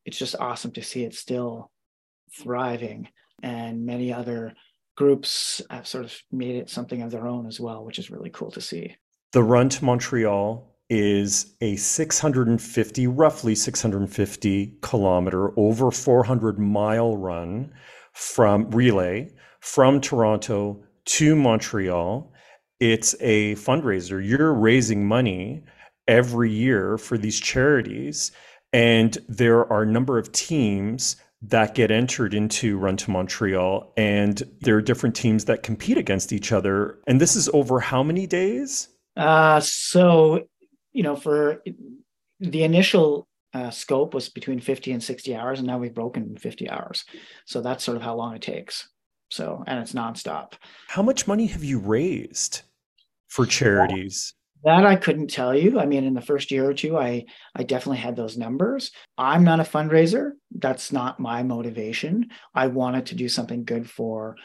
It's 0.06 0.18
just 0.18 0.36
awesome 0.40 0.72
to 0.72 0.84
see 0.84 1.04
it 1.04 1.14
still 1.14 1.72
thriving, 2.32 3.08
and 3.44 3.86
many 3.86 4.14
other 4.14 4.54
groups 4.96 5.62
have 5.70 5.88
sort 5.88 6.06
of 6.06 6.16
made 6.32 6.56
it 6.56 6.70
something 6.70 7.02
of 7.02 7.12
their 7.12 7.28
own 7.28 7.46
as 7.46 7.60
well, 7.60 7.86
which 7.86 8.00
is 8.00 8.10
really 8.10 8.32
cool 8.32 8.52
to 8.52 8.62
see. 8.62 8.96
The 9.34 9.44
Run 9.44 9.70
to 9.70 9.86
Montreal 9.86 10.76
is 10.90 11.56
a 11.62 11.76
650, 11.76 13.08
roughly 13.08 13.56
650 13.56 14.78
kilometer, 14.82 15.52
over 15.60 15.92
400 15.92 16.58
mile 16.58 17.18
run 17.18 17.72
from 18.14 18.70
relay 18.72 19.30
from 19.60 20.00
Toronto 20.02 20.82
to 21.06 21.36
Montreal. 21.36 22.32
It's 22.80 23.16
a 23.20 23.56
fundraiser. 23.56 24.26
You're 24.26 24.54
raising 24.54 25.06
money 25.06 25.64
every 26.08 26.52
year 26.52 26.98
for 26.98 27.18
these 27.18 27.40
charities. 27.40 28.32
And 28.74 29.18
there 29.28 29.72
are 29.72 29.84
a 29.84 29.92
number 29.92 30.18
of 30.18 30.32
teams 30.32 31.18
that 31.42 31.76
get 31.76 31.92
entered 31.92 32.34
into 32.34 32.78
Run 32.78 32.98
to 32.98 33.12
Montreal, 33.12 33.94
and 33.96 34.42
there 34.62 34.76
are 34.76 34.82
different 34.82 35.16
teams 35.16 35.46
that 35.46 35.64
compete 35.64 35.98
against 35.98 36.34
each 36.34 36.52
other. 36.52 37.00
And 37.08 37.22
this 37.22 37.36
is 37.36 37.50
over 37.54 37.80
how 37.80 38.04
many 38.04 38.26
days? 38.26 38.90
Uh, 39.16 39.60
so 39.60 40.48
you 40.98 41.04
know, 41.04 41.16
for 41.16 41.62
the 42.40 42.64
initial 42.64 43.28
uh, 43.54 43.70
scope 43.70 44.16
was 44.16 44.30
between 44.30 44.60
50 44.60 44.94
and 44.94 45.04
60 45.04 45.36
hours, 45.36 45.60
and 45.60 45.68
now 45.68 45.78
we've 45.78 45.94
broken 45.94 46.36
50 46.38 46.72
hours. 46.72 47.06
So 47.46 47.62
that's 47.62 47.84
sort 47.84 47.98
of 47.98 48.04
how 48.04 48.16
long 48.16 48.36
it 48.36 48.42
takes. 48.42 48.90
So, 49.30 49.64
and 49.68 49.80
it's 49.80 49.94
nonstop. 49.94 50.54
How 50.88 51.04
much 51.04 51.28
money 51.28 51.46
have 51.48 51.64
you 51.64 51.78
raised 51.78 52.62
for 53.28 53.46
charities? 53.46 54.34
That 54.64 54.86
I 54.86 54.96
couldn't 54.96 55.28
tell 55.28 55.56
you. 55.56 55.80
I 55.80 55.86
mean, 55.86 56.04
in 56.04 56.14
the 56.14 56.22
first 56.22 56.52
year 56.52 56.70
or 56.70 56.74
two, 56.74 56.98
I 56.98 57.26
I 57.56 57.64
definitely 57.64 57.98
had 57.98 58.16
those 58.16 58.38
numbers. 58.38 58.92
I'm 59.18 59.44
not 59.44 59.60
a 59.60 59.64
fundraiser. 59.64 60.32
That's 60.52 60.92
not 60.92 61.20
my 61.20 61.44
motivation. 61.44 62.30
I 62.54 62.68
wanted 62.68 63.08
to 63.08 63.16
do 63.16 63.30
something 63.30 63.64
good 63.66 63.90
for 63.90 64.36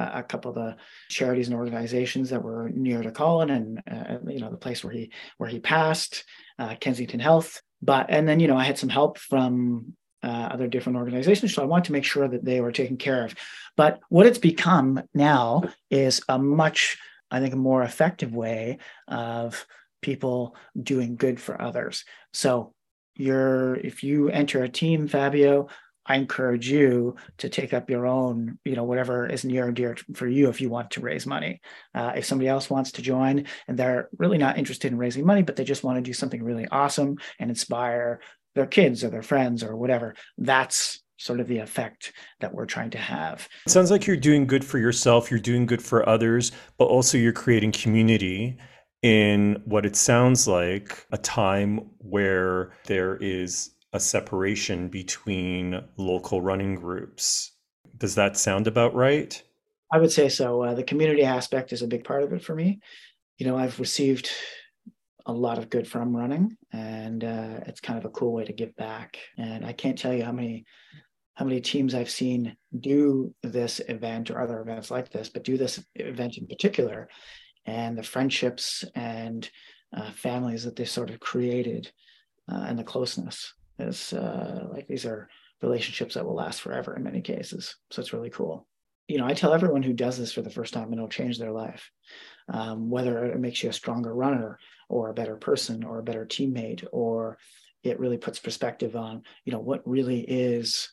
a 0.00 0.22
couple 0.22 0.50
of 0.50 0.54
the 0.54 0.76
charities 1.08 1.48
and 1.48 1.56
organizations 1.56 2.30
that 2.30 2.42
were 2.42 2.70
near 2.70 3.02
to 3.02 3.10
Colin 3.10 3.50
and 3.50 3.82
uh, 3.90 4.18
you 4.28 4.40
know 4.40 4.50
the 4.50 4.56
place 4.56 4.82
where 4.82 4.92
he 4.92 5.12
where 5.38 5.48
he 5.48 5.60
passed, 5.60 6.24
uh, 6.58 6.74
Kensington 6.80 7.20
Health. 7.20 7.60
But 7.82 8.06
and 8.08 8.28
then 8.28 8.40
you 8.40 8.48
know 8.48 8.56
I 8.56 8.64
had 8.64 8.78
some 8.78 8.88
help 8.88 9.18
from 9.18 9.94
uh, 10.22 10.48
other 10.52 10.68
different 10.68 10.98
organizations, 10.98 11.54
so 11.54 11.62
I 11.62 11.66
want 11.66 11.84
to 11.86 11.92
make 11.92 12.04
sure 12.04 12.28
that 12.28 12.44
they 12.44 12.60
were 12.60 12.72
taken 12.72 12.96
care 12.96 13.24
of. 13.24 13.34
But 13.76 14.00
what 14.08 14.26
it's 14.26 14.38
become 14.38 15.02
now 15.14 15.62
is 15.90 16.22
a 16.28 16.38
much 16.38 16.98
I 17.30 17.40
think 17.40 17.54
a 17.54 17.58
more 17.58 17.82
effective 17.82 18.34
way 18.34 18.78
of 19.08 19.66
people 20.02 20.56
doing 20.80 21.16
good 21.16 21.40
for 21.40 21.60
others. 21.60 22.04
So 22.32 22.74
you're 23.16 23.74
if 23.76 24.02
you 24.02 24.28
enter 24.30 24.62
a 24.62 24.68
team, 24.68 25.08
Fabio, 25.08 25.68
I 26.06 26.16
encourage 26.16 26.68
you 26.68 27.16
to 27.38 27.48
take 27.48 27.72
up 27.72 27.90
your 27.90 28.06
own, 28.06 28.58
you 28.64 28.74
know, 28.74 28.84
whatever 28.84 29.26
is 29.26 29.44
near 29.44 29.66
and 29.66 29.76
dear 29.76 29.96
for 30.14 30.26
you 30.26 30.48
if 30.48 30.60
you 30.60 30.68
want 30.70 30.92
to 30.92 31.00
raise 31.00 31.26
money. 31.26 31.60
Uh, 31.94 32.14
if 32.16 32.24
somebody 32.24 32.48
else 32.48 32.70
wants 32.70 32.92
to 32.92 33.02
join 33.02 33.46
and 33.68 33.78
they're 33.78 34.08
really 34.18 34.38
not 34.38 34.58
interested 34.58 34.90
in 34.90 34.98
raising 34.98 35.26
money, 35.26 35.42
but 35.42 35.56
they 35.56 35.64
just 35.64 35.84
want 35.84 35.96
to 35.96 36.02
do 36.02 36.12
something 36.12 36.42
really 36.42 36.66
awesome 36.68 37.16
and 37.38 37.50
inspire 37.50 38.20
their 38.54 38.66
kids 38.66 39.04
or 39.04 39.10
their 39.10 39.22
friends 39.22 39.62
or 39.62 39.76
whatever, 39.76 40.14
that's 40.38 41.00
sort 41.20 41.38
of 41.38 41.48
the 41.48 41.58
effect 41.58 42.12
that 42.40 42.52
we're 42.54 42.66
trying 42.66 42.90
to 42.90 42.98
have. 42.98 43.46
It 43.66 43.70
sounds 43.70 43.90
like 43.90 44.06
you're 44.06 44.16
doing 44.16 44.46
good 44.46 44.64
for 44.64 44.78
yourself, 44.78 45.30
you're 45.30 45.38
doing 45.38 45.66
good 45.66 45.82
for 45.82 46.08
others, 46.08 46.50
but 46.78 46.86
also 46.86 47.18
you're 47.18 47.32
creating 47.32 47.72
community 47.72 48.56
in 49.02 49.62
what 49.66 49.84
it 49.84 49.96
sounds 49.96 50.48
like 50.48 51.06
a 51.12 51.18
time 51.18 51.90
where 51.98 52.72
there 52.86 53.16
is 53.16 53.70
a 53.92 54.00
separation 54.00 54.88
between 54.88 55.82
local 55.96 56.40
running 56.40 56.74
groups. 56.74 57.52
Does 57.98 58.14
that 58.14 58.36
sound 58.36 58.66
about 58.66 58.94
right? 58.94 59.42
I 59.92 59.98
would 59.98 60.12
say 60.12 60.28
so. 60.28 60.62
Uh, 60.62 60.74
the 60.74 60.84
community 60.84 61.22
aspect 61.22 61.72
is 61.72 61.82
a 61.82 61.86
big 61.86 62.04
part 62.04 62.22
of 62.22 62.32
it 62.32 62.42
for 62.42 62.54
me. 62.54 62.80
You 63.38 63.46
know, 63.46 63.56
I've 63.56 63.78
received 63.80 64.30
a 65.26 65.32
lot 65.32 65.58
of 65.58 65.70
good 65.70 65.86
from 65.86 66.16
running, 66.16 66.56
and 66.72 67.24
uh, 67.24 67.60
it's 67.66 67.80
kind 67.80 67.98
of 67.98 68.04
a 68.04 68.10
cool 68.10 68.32
way 68.32 68.44
to 68.44 68.52
give 68.52 68.74
back. 68.76 69.18
And 69.36 69.64
I 69.64 69.72
can't 69.72 69.98
tell 69.98 70.12
you 70.12 70.24
how 70.24 70.32
many 70.32 70.64
how 71.40 71.46
many 71.46 71.62
teams 71.62 71.94
I've 71.94 72.10
seen 72.10 72.54
do 72.80 73.34
this 73.42 73.80
event 73.88 74.30
or 74.30 74.42
other 74.42 74.60
events 74.60 74.90
like 74.90 75.08
this, 75.08 75.30
but 75.30 75.42
do 75.42 75.56
this 75.56 75.82
event 75.94 76.36
in 76.36 76.46
particular, 76.46 77.08
and 77.64 77.96
the 77.96 78.02
friendships 78.02 78.84
and 78.94 79.48
uh, 79.96 80.10
families 80.10 80.64
that 80.64 80.76
they 80.76 80.84
sort 80.84 81.08
of 81.08 81.18
created, 81.18 81.90
uh, 82.52 82.66
and 82.68 82.78
the 82.78 82.84
closeness 82.84 83.54
is 83.78 84.12
uh, 84.12 84.68
like 84.70 84.86
these 84.86 85.06
are 85.06 85.30
relationships 85.62 86.12
that 86.12 86.26
will 86.26 86.34
last 86.34 86.60
forever 86.60 86.94
in 86.94 87.02
many 87.04 87.22
cases. 87.22 87.74
So 87.90 88.02
it's 88.02 88.12
really 88.12 88.28
cool. 88.28 88.66
You 89.08 89.16
know, 89.16 89.26
I 89.26 89.32
tell 89.32 89.54
everyone 89.54 89.82
who 89.82 89.94
does 89.94 90.18
this 90.18 90.32
for 90.32 90.42
the 90.42 90.50
first 90.50 90.74
time, 90.74 90.92
it'll 90.92 91.08
change 91.08 91.38
their 91.38 91.52
life. 91.52 91.90
Um, 92.52 92.90
whether 92.90 93.24
it 93.24 93.40
makes 93.40 93.62
you 93.62 93.70
a 93.70 93.72
stronger 93.72 94.14
runner 94.14 94.58
or 94.90 95.08
a 95.08 95.14
better 95.14 95.36
person 95.36 95.84
or 95.84 96.00
a 96.00 96.04
better 96.04 96.26
teammate, 96.26 96.86
or 96.92 97.38
it 97.82 97.98
really 97.98 98.18
puts 98.18 98.38
perspective 98.38 98.94
on, 98.94 99.22
you 99.46 99.52
know, 99.52 99.60
what 99.60 99.88
really 99.88 100.20
is 100.20 100.92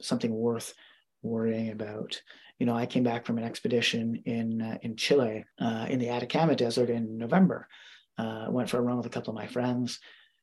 something 0.00 0.32
worth 0.32 0.74
worrying 1.22 1.70
about. 1.70 2.20
You 2.58 2.66
know, 2.66 2.76
I 2.76 2.86
came 2.86 3.02
back 3.02 3.26
from 3.26 3.38
an 3.38 3.44
expedition 3.44 4.22
in 4.26 4.62
uh, 4.62 4.78
in 4.82 4.96
Chile, 4.96 5.44
uh, 5.60 5.86
in 5.88 5.98
the 5.98 6.10
Atacama 6.10 6.54
Desert 6.54 6.90
in 6.90 7.18
November. 7.18 7.68
Uh, 8.16 8.46
went 8.48 8.70
for 8.70 8.78
a 8.78 8.82
run 8.82 8.96
with 8.96 9.06
a 9.06 9.10
couple 9.10 9.30
of 9.30 9.36
my 9.36 9.46
friends. 9.48 9.98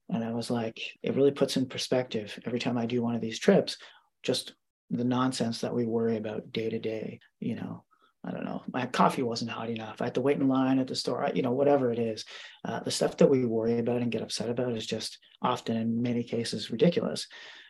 And 0.09 0.25
I 0.25 0.31
was 0.31 0.51
like, 0.51 0.81
it 1.01 1.15
really 1.15 1.31
puts 1.31 1.55
in 1.55 1.67
perspective 1.67 2.37
every 2.45 2.59
time 2.59 2.77
I 2.77 2.85
do 2.85 3.01
one 3.01 3.15
of 3.15 3.21
these 3.21 3.39
trips, 3.39 3.77
just 4.23 4.53
the 4.89 5.05
nonsense 5.05 5.61
that 5.61 5.73
we 5.73 5.85
worry 5.85 6.17
about 6.17 6.51
day 6.51 6.69
to 6.69 6.79
day. 6.79 7.21
You 7.39 7.55
know, 7.55 7.85
I 8.25 8.31
don't 8.31 8.43
know, 8.43 8.61
my 8.73 8.87
coffee 8.87 9.23
wasn't 9.23 9.51
hot 9.51 9.69
enough. 9.69 10.01
I 10.01 10.05
had 10.05 10.15
to 10.15 10.21
wait 10.21 10.37
in 10.37 10.49
line 10.49 10.79
at 10.79 10.87
the 10.87 10.95
store, 10.95 11.29
you 11.33 11.43
know, 11.43 11.53
whatever 11.53 11.93
it 11.93 11.99
is. 11.99 12.25
Uh, 12.65 12.81
the 12.81 12.91
stuff 12.91 13.15
that 13.17 13.29
we 13.29 13.45
worry 13.45 13.79
about 13.79 14.01
and 14.01 14.11
get 14.11 14.21
upset 14.21 14.49
about 14.49 14.75
is 14.75 14.85
just 14.85 15.17
often, 15.41 15.77
in 15.77 16.01
many 16.01 16.23
cases, 16.23 16.71
ridiculous. 16.71 17.27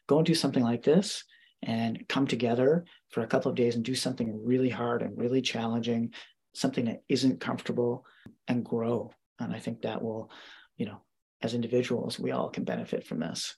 Go 0.08 0.18
and 0.18 0.26
do 0.26 0.34
something 0.34 0.64
like 0.64 0.82
this 0.82 1.24
and 1.64 2.08
come 2.08 2.28
together 2.28 2.86
for 3.10 3.22
a 3.22 3.28
couple 3.28 3.50
of 3.50 3.58
days 3.58 3.76
and 3.76 3.86
do 3.86 3.96
something 3.96 4.44
really 4.44 4.70
hard 4.70 5.02
and 5.02 5.18
really 5.18 5.42
challenging, 5.42 6.14
something 6.54 6.86
that 6.86 7.04
isn't 7.08 7.40
comfortable 7.40 8.06
and 8.48 8.66
grow. 8.66 9.12
And 9.40 9.54
I 9.54 9.60
think 9.60 9.82
that 9.82 10.02
will, 10.02 10.32
you 10.78 10.86
know, 10.86 11.02
as 11.42 11.54
individuals, 11.54 12.20
we 12.20 12.32
all 12.32 12.50
can 12.50 12.64
benefit 12.64 13.06
from 13.06 13.20
this. 13.20 13.56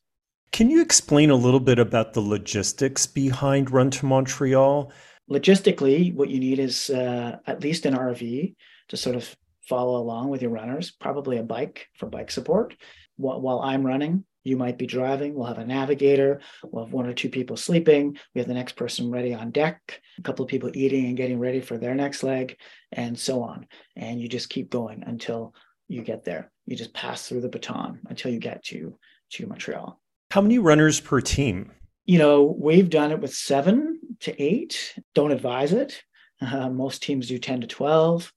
Can 0.51 0.69
you 0.69 0.81
explain 0.81 1.29
a 1.31 1.35
little 1.35 1.59
bit 1.59 1.79
about 1.79 2.13
the 2.13 2.21
logistics 2.21 3.07
behind 3.07 3.71
Run 3.71 3.89
to 3.91 4.05
Montreal? 4.05 4.91
Logistically, 5.29 6.13
what 6.13 6.29
you 6.29 6.39
need 6.39 6.59
is 6.59 6.89
uh, 6.89 7.37
at 7.47 7.63
least 7.63 7.85
an 7.85 7.95
RV 7.95 8.55
to 8.89 8.97
sort 8.97 9.15
of 9.15 9.35
follow 9.67 9.99
along 9.99 10.29
with 10.29 10.41
your 10.41 10.51
runners, 10.51 10.91
probably 10.91 11.37
a 11.37 11.43
bike 11.43 11.87
for 11.97 12.07
bike 12.07 12.29
support. 12.29 12.75
While 13.15 13.61
I'm 13.61 13.85
running, 13.85 14.25
you 14.43 14.57
might 14.57 14.77
be 14.77 14.85
driving. 14.85 15.33
We'll 15.33 15.47
have 15.47 15.57
a 15.57 15.65
navigator. 15.65 16.41
We'll 16.63 16.85
have 16.85 16.93
one 16.93 17.05
or 17.05 17.13
two 17.13 17.29
people 17.29 17.57
sleeping. 17.57 18.17
We 18.33 18.39
have 18.39 18.47
the 18.47 18.53
next 18.53 18.75
person 18.75 19.09
ready 19.09 19.33
on 19.33 19.51
deck, 19.51 20.01
a 20.17 20.21
couple 20.21 20.43
of 20.43 20.49
people 20.49 20.71
eating 20.73 21.05
and 21.05 21.17
getting 21.17 21.39
ready 21.39 21.61
for 21.61 21.77
their 21.77 21.95
next 21.95 22.23
leg, 22.23 22.57
and 22.91 23.17
so 23.17 23.43
on. 23.43 23.67
And 23.95 24.19
you 24.21 24.27
just 24.27 24.49
keep 24.49 24.69
going 24.69 25.03
until 25.05 25.53
you 25.87 26.01
get 26.01 26.23
there. 26.23 26.51
You 26.65 26.75
just 26.75 26.93
pass 26.93 27.27
through 27.27 27.41
the 27.41 27.49
baton 27.49 27.99
until 28.09 28.31
you 28.31 28.39
get 28.39 28.63
to 28.65 28.97
to 29.31 29.47
Montreal. 29.47 29.99
How 30.31 30.41
many 30.41 30.59
runners 30.59 30.99
per 30.99 31.21
team? 31.21 31.71
You 32.05 32.19
know, 32.19 32.43
we've 32.43 32.89
done 32.89 33.11
it 33.11 33.21
with 33.21 33.33
seven 33.33 33.99
to 34.21 34.41
eight. 34.41 34.93
Don't 35.15 35.31
advise 35.31 35.73
it. 35.73 36.03
Uh, 36.41 36.69
most 36.69 37.01
teams 37.01 37.27
do 37.27 37.37
10 37.37 37.61
to 37.61 37.67
12. 37.67 38.31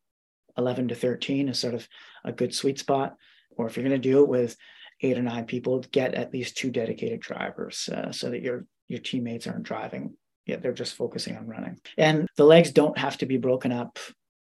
11 0.59 0.89
to 0.89 0.95
13 0.95 1.49
is 1.49 1.59
sort 1.59 1.75
of 1.75 1.89
a 2.25 2.33
good 2.33 2.55
sweet 2.55 2.79
spot. 2.79 3.17
Or 3.51 3.67
if 3.67 3.77
you're 3.77 3.87
going 3.87 4.01
to 4.01 4.09
do 4.09 4.23
it 4.23 4.29
with 4.29 4.57
eight 5.01 5.19
or 5.19 5.23
nine 5.23 5.45
people, 5.45 5.81
get 5.91 6.15
at 6.15 6.33
least 6.33 6.57
two 6.57 6.71
dedicated 6.71 7.21
drivers 7.21 7.89
uh, 7.89 8.13
so 8.13 8.31
that 8.31 8.43
your 8.43 8.67
your 8.89 9.01
teammates 9.01 9.47
aren't 9.47 9.65
driving. 9.65 10.15
Yeah, 10.47 10.57
they're 10.57 10.73
just 10.73 10.95
focusing 10.95 11.37
on 11.37 11.47
running. 11.47 11.81
And 11.99 12.29
the 12.37 12.45
legs 12.45 12.71
don't 12.71 12.97
have 12.99 13.19
to 13.19 13.27
be 13.27 13.37
broken 13.37 13.73
up 13.73 13.99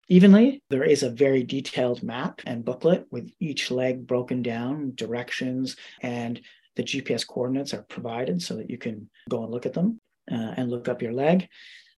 evenly. 0.09 0.62
There 0.68 0.85
is 0.85 1.02
a 1.02 1.11
very 1.11 1.42
detailed 1.42 2.02
map 2.02 2.42
and 2.44 2.64
booklet 2.64 3.06
with 3.11 3.30
each 3.40 3.70
leg 3.70 4.06
broken 4.06 4.42
down, 4.42 4.92
directions, 4.94 5.76
and 6.02 6.40
the 6.76 6.82
GPS 6.82 7.26
coordinates 7.26 7.72
are 7.72 7.82
provided 7.82 8.42
so 8.42 8.56
that 8.56 8.70
you 8.70 8.76
can 8.76 9.09
go 9.30 9.42
and 9.42 9.50
look 9.50 9.64
at 9.64 9.72
them 9.72 9.98
uh, 10.30 10.52
and 10.56 10.70
look 10.70 10.88
up 10.88 11.00
your 11.00 11.12
leg 11.12 11.48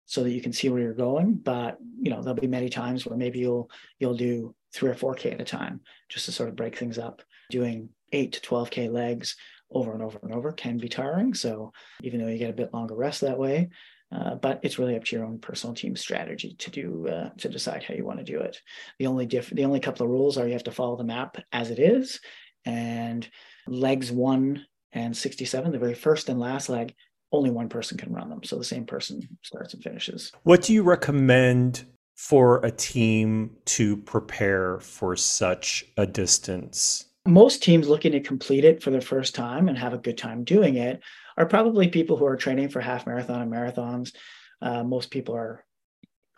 so 0.07 0.23
that 0.23 0.31
you 0.31 0.41
can 0.41 0.53
see 0.53 0.69
where 0.69 0.81
you're 0.81 0.95
going. 0.95 1.35
But 1.35 1.79
you 2.01 2.11
know, 2.11 2.23
there'll 2.23 2.41
be 2.41 2.47
many 2.47 2.71
times 2.71 3.05
where 3.05 3.19
maybe 3.19 3.41
you'll 3.41 3.71
you'll 3.99 4.15
do 4.15 4.55
three 4.73 4.91
or 4.91 4.95
four 4.95 5.15
K 5.15 5.33
at 5.33 5.41
a 5.41 5.45
time 5.45 5.81
just 6.09 6.25
to 6.27 6.33
sort 6.33 6.49
of 6.49 6.57
break 6.57 6.77
things 6.77 6.99
up. 6.99 7.23
Doing 7.51 7.91
eight 8.13 8.33
to 8.33 8.41
12 8.41 8.71
K 8.71 8.89
legs 8.89 9.37
over 9.71 9.93
and 9.93 10.03
over 10.03 10.19
and 10.23 10.33
over 10.33 10.53
can 10.53 10.79
be 10.79 10.89
tiring. 10.89 11.35
So 11.35 11.73
even 12.03 12.21
though 12.21 12.29
you 12.29 12.39
get 12.39 12.51
a 12.51 12.55
bit 12.55 12.73
longer 12.73 12.95
rest 12.95 13.21
that 13.21 13.39
way, 13.39 13.69
uh, 14.11 14.37
but 14.37 14.61
it's 14.63 14.79
really 14.79 14.97
up 14.97 15.05
to 15.05 15.17
your 15.17 15.27
own 15.27 15.39
personal 15.39 15.75
team 15.75 15.95
strategy 15.95 16.55
to 16.59 16.71
do 16.71 17.09
uh, 17.09 17.31
to 17.39 17.49
decide 17.49 17.83
how 17.83 17.95
you 17.95 18.07
want 18.07 18.19
to 18.19 18.25
do 18.25 18.41
it. 18.41 18.61
The 18.99 19.07
only 19.07 19.27
diff- 19.27 19.51
the 19.51 19.67
only 19.67 19.81
couple 19.81 20.05
of 20.05 20.11
rules 20.11 20.39
are 20.39 20.47
you 20.47 20.55
have 20.55 20.65
to 20.65 20.71
follow 20.71 20.97
the 20.97 21.05
map 21.05 21.37
as 21.53 21.71
it 21.71 21.79
is, 21.79 22.19
and 22.65 23.29
legs 23.67 24.11
one 24.11 24.65
and 24.93 25.15
67, 25.15 25.71
the 25.71 25.79
very 25.79 25.95
first 25.95 26.31
and 26.31 26.41
last 26.41 26.71
leg, 26.71 26.95
only 27.31 27.51
one 27.51 27.69
person 27.69 27.99
can 27.99 28.13
run 28.13 28.31
them. 28.31 28.43
So 28.43 28.57
the 28.57 28.65
same 28.65 28.87
person 28.87 29.21
starts 29.43 29.75
and 29.75 29.83
finishes. 29.83 30.33
What 30.45 30.63
do 30.63 30.73
you 30.73 30.83
recommend 30.83 31.85
for 32.17 32.65
a 32.65 32.71
team 32.71 33.57
to 33.67 33.99
prepare 33.99 34.81
for 34.81 35.15
such 35.15 35.85
a 35.99 36.07
distance? 36.07 37.08
Most 37.29 37.63
teams 37.63 37.91
looking 37.91 38.13
to 38.13 38.21
complete 38.21 38.65
it 38.65 38.83
for 38.83 38.91
the 38.91 39.03
first 39.03 39.35
time 39.35 39.69
and 39.69 39.77
have 39.77 39.93
a 39.93 39.99
good 39.99 40.17
time 40.17 40.45
doing 40.45 40.77
it 40.77 41.03
are 41.37 41.45
probably 41.45 41.89
people 41.89 42.17
who 42.17 42.25
are 42.25 42.39
training 42.39 42.71
for 42.71 42.81
half 42.81 43.07
marathon 43.07 43.43
and 43.43 43.53
marathons. 43.53 44.15
Uh, 44.63 44.83
most 44.83 45.11
people 45.11 45.37
are 45.37 45.63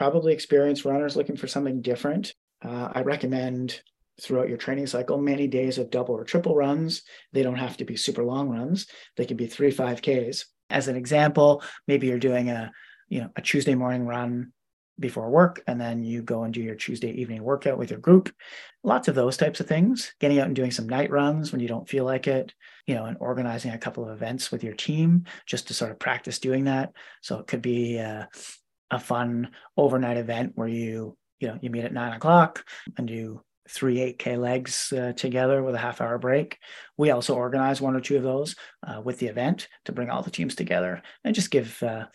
probably 0.00 0.33
experienced 0.33 0.85
runners 0.85 1.14
looking 1.14 1.37
for 1.37 1.46
something 1.46 1.81
different. 1.81 2.35
Uh, 2.61 2.88
I 2.92 3.03
recommend 3.03 3.81
throughout 4.20 4.48
your 4.48 4.59
training 4.59 4.88
cycle 4.88 5.16
many 5.16 5.46
days 5.46 5.79
of 5.79 5.90
double 5.90 6.16
or 6.16 6.24
triple 6.24 6.57
runs. 6.57 7.03
They 7.33 7.44
don't 7.44 7.55
have 7.55 7.76
to 7.76 7.85
be 7.85 7.94
super 7.94 8.24
long 8.24 8.48
runs. 8.48 8.88
They 9.16 9.26
can 9.26 9.37
be 9.37 9.46
three 9.46 9.72
5Ks. 9.72 10.46
As 10.70 10.88
an 10.88 10.96
example, 10.96 11.62
maybe 11.87 12.09
you're 12.09 12.18
doing 12.18 12.50
a 12.50 12.72
you 13.09 13.20
know 13.20 13.31
a 13.37 13.42
Tuesday 13.42 13.76
morning 13.76 14.07
run 14.07 14.53
before 14.98 15.31
work 15.31 15.62
and 15.66 15.81
then 15.81 16.05
you 16.05 16.22
go 16.22 16.44
and 16.44 16.53
do 16.53 16.61
your 16.61 16.74
Tuesday 16.74 17.11
evening 17.12 17.42
workout 17.42 17.79
with 17.79 17.90
your 17.90 17.98
group. 17.98 18.33
Lots 18.85 19.09
of 19.09 19.14
those 19.14 19.37
types 19.37 19.61
of 19.61 19.66
things. 19.66 20.12
Getting 20.20 20.38
out 20.38 20.46
and 20.46 20.57
doing 20.57 20.70
some 20.70 20.88
night 20.88 21.11
runs 21.11 21.53
when 21.53 21.61
you 21.61 21.68
don't 21.68 21.88
feel 21.88 22.05
like 22.05 22.26
it, 22.26 22.53
you 22.87 22.94
know, 22.94 23.07
and 23.07 23.16
organizing 23.20 23.72
a 23.72 23.79
couple 23.79 24.05
of 24.05 24.11
events 24.11 24.53
with 24.53 24.62
your 24.62 24.74
team 24.74 25.24
just 25.46 25.68
to 25.68 25.74
sort 25.74 25.90
of 25.90 25.98
practice 25.98 26.38
doing 26.38 26.64
that. 26.64 26.92
So 27.22 27.38
it 27.38 27.46
could 27.46 27.62
be 27.62 27.96
a, 27.96 28.29
a 28.90 28.98
fun 28.98 29.50
overnight 29.76 30.18
event 30.18 30.53
where 30.55 30.68
you, 30.68 31.16
you 31.38 31.48
know, 31.48 31.59
you 31.61 31.70
meet 31.70 31.85
at 31.85 31.92
nine 31.92 32.12
o'clock 32.12 32.64
and 32.98 33.07
do 33.09 33.42
three 33.68 33.96
8K 33.96 34.38
legs 34.38 34.92
uh, 34.92 35.12
together 35.12 35.62
with 35.62 35.74
a 35.74 35.79
half 35.79 36.00
hour 36.00 36.18
break. 36.18 36.59
We 36.96 37.11
also 37.11 37.37
organize 37.37 37.81
one 37.81 37.94
or 37.94 38.00
two 38.00 38.16
of 38.16 38.22
those 38.22 38.57
uh, 38.87 39.00
with 39.00 39.18
the 39.18 39.29
event 39.29 39.68
to 39.85 39.92
bring 39.92 40.11
all 40.11 40.22
the 40.22 40.31
teams 40.31 40.55
together 40.55 41.03
and 41.24 41.35
just 41.35 41.50
give 41.50 41.81
uh, 41.83 42.07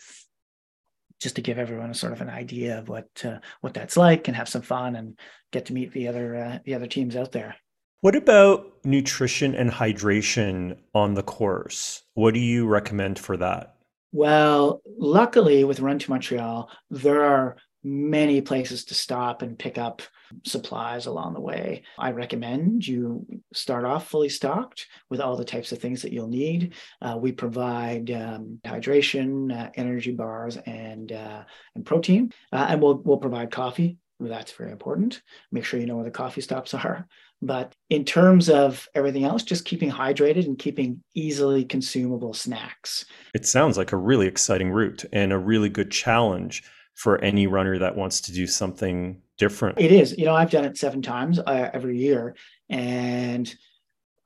just 1.20 1.36
to 1.36 1.42
give 1.42 1.58
everyone 1.58 1.90
a 1.90 1.94
sort 1.94 2.12
of 2.12 2.20
an 2.20 2.30
idea 2.30 2.78
of 2.78 2.88
what 2.88 3.08
uh, 3.24 3.38
what 3.60 3.74
that's 3.74 3.96
like 3.96 4.28
and 4.28 4.36
have 4.36 4.48
some 4.48 4.62
fun 4.62 4.96
and 4.96 5.18
get 5.52 5.66
to 5.66 5.72
meet 5.72 5.92
the 5.92 6.08
other 6.08 6.36
uh, 6.36 6.58
the 6.64 6.74
other 6.74 6.86
teams 6.86 7.16
out 7.16 7.32
there. 7.32 7.56
What 8.02 8.14
about 8.14 8.72
nutrition 8.84 9.54
and 9.54 9.70
hydration 9.70 10.78
on 10.94 11.14
the 11.14 11.22
course? 11.22 12.02
What 12.14 12.34
do 12.34 12.40
you 12.40 12.66
recommend 12.66 13.18
for 13.18 13.36
that? 13.38 13.74
Well, 14.12 14.82
luckily 14.98 15.64
with 15.64 15.80
Run 15.80 15.98
to 15.98 16.10
Montreal, 16.10 16.70
there 16.90 17.22
are 17.22 17.56
many 17.82 18.40
places 18.40 18.84
to 18.86 18.94
stop 18.94 19.42
and 19.42 19.58
pick 19.58 19.78
up 19.78 20.02
supplies 20.44 21.06
along 21.06 21.34
the 21.34 21.40
way. 21.40 21.82
I 21.98 22.12
recommend 22.12 22.86
you 22.86 23.26
start 23.52 23.84
off 23.84 24.08
fully 24.08 24.28
stocked 24.28 24.86
with 25.10 25.20
all 25.20 25.36
the 25.36 25.44
types 25.44 25.72
of 25.72 25.78
things 25.78 26.02
that 26.02 26.12
you'll 26.12 26.28
need. 26.28 26.74
Uh, 27.00 27.18
we 27.20 27.32
provide 27.32 28.10
um, 28.10 28.60
hydration, 28.64 29.56
uh, 29.56 29.70
energy 29.74 30.12
bars, 30.12 30.56
and 30.56 31.12
uh, 31.12 31.44
and 31.74 31.84
protein, 31.84 32.32
uh, 32.52 32.66
and 32.68 32.82
we'll 32.82 33.00
we'll 33.04 33.18
provide 33.18 33.50
coffee. 33.50 33.98
That's 34.18 34.52
very 34.52 34.72
important. 34.72 35.20
Make 35.52 35.64
sure 35.64 35.78
you 35.78 35.86
know 35.86 35.96
where 35.96 36.04
the 36.04 36.10
coffee 36.10 36.40
stops 36.40 36.74
are. 36.74 37.06
But 37.42 37.74
in 37.90 38.04
terms 38.04 38.48
of 38.48 38.88
everything 38.94 39.24
else, 39.24 39.42
just 39.42 39.66
keeping 39.66 39.90
hydrated 39.90 40.46
and 40.46 40.58
keeping 40.58 41.02
easily 41.14 41.64
consumable 41.64 42.32
snacks. 42.32 43.04
It 43.34 43.46
sounds 43.46 43.76
like 43.76 43.92
a 43.92 43.98
really 43.98 44.26
exciting 44.26 44.70
route 44.70 45.04
and 45.12 45.32
a 45.32 45.38
really 45.38 45.68
good 45.68 45.90
challenge 45.90 46.62
for 46.94 47.22
any 47.22 47.46
runner 47.46 47.78
that 47.78 47.94
wants 47.94 48.22
to 48.22 48.32
do 48.32 48.46
something 48.46 49.20
different. 49.38 49.80
It 49.80 49.92
is. 49.92 50.16
You 50.16 50.24
know, 50.24 50.34
I've 50.34 50.50
done 50.50 50.64
it 50.64 50.76
seven 50.76 51.02
times 51.02 51.38
uh, 51.38 51.70
every 51.72 51.98
year. 51.98 52.36
And 52.68 53.52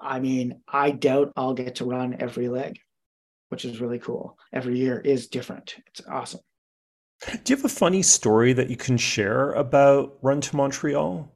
I 0.01 0.21
mean, 0.21 0.61
I 0.69 0.91
doubt 0.91 1.33
I'll 1.37 1.55
get 1.55 1.77
to 1.77 1.85
run 1.85 2.17
every 2.21 2.49
leg, 2.49 2.79
which 3.49 3.65
is 3.65 3.81
really 3.81 3.99
cool. 3.99 4.39
Every 4.53 4.79
year 4.79 4.99
is 4.99 5.29
different. 5.29 5.77
It's 5.89 6.03
awesome. 6.09 6.41
Do 7.27 7.53
you 7.53 7.57
have 7.57 7.67
a 7.67 7.69
funny 7.69 8.03
story 8.03 8.55
that 8.55 8.71
you 8.71 8.77
can 8.77 8.97
share 8.97 9.53
about 9.53 10.17
Run 10.23 10.41
to 10.41 10.57
Montreal? 10.57 11.31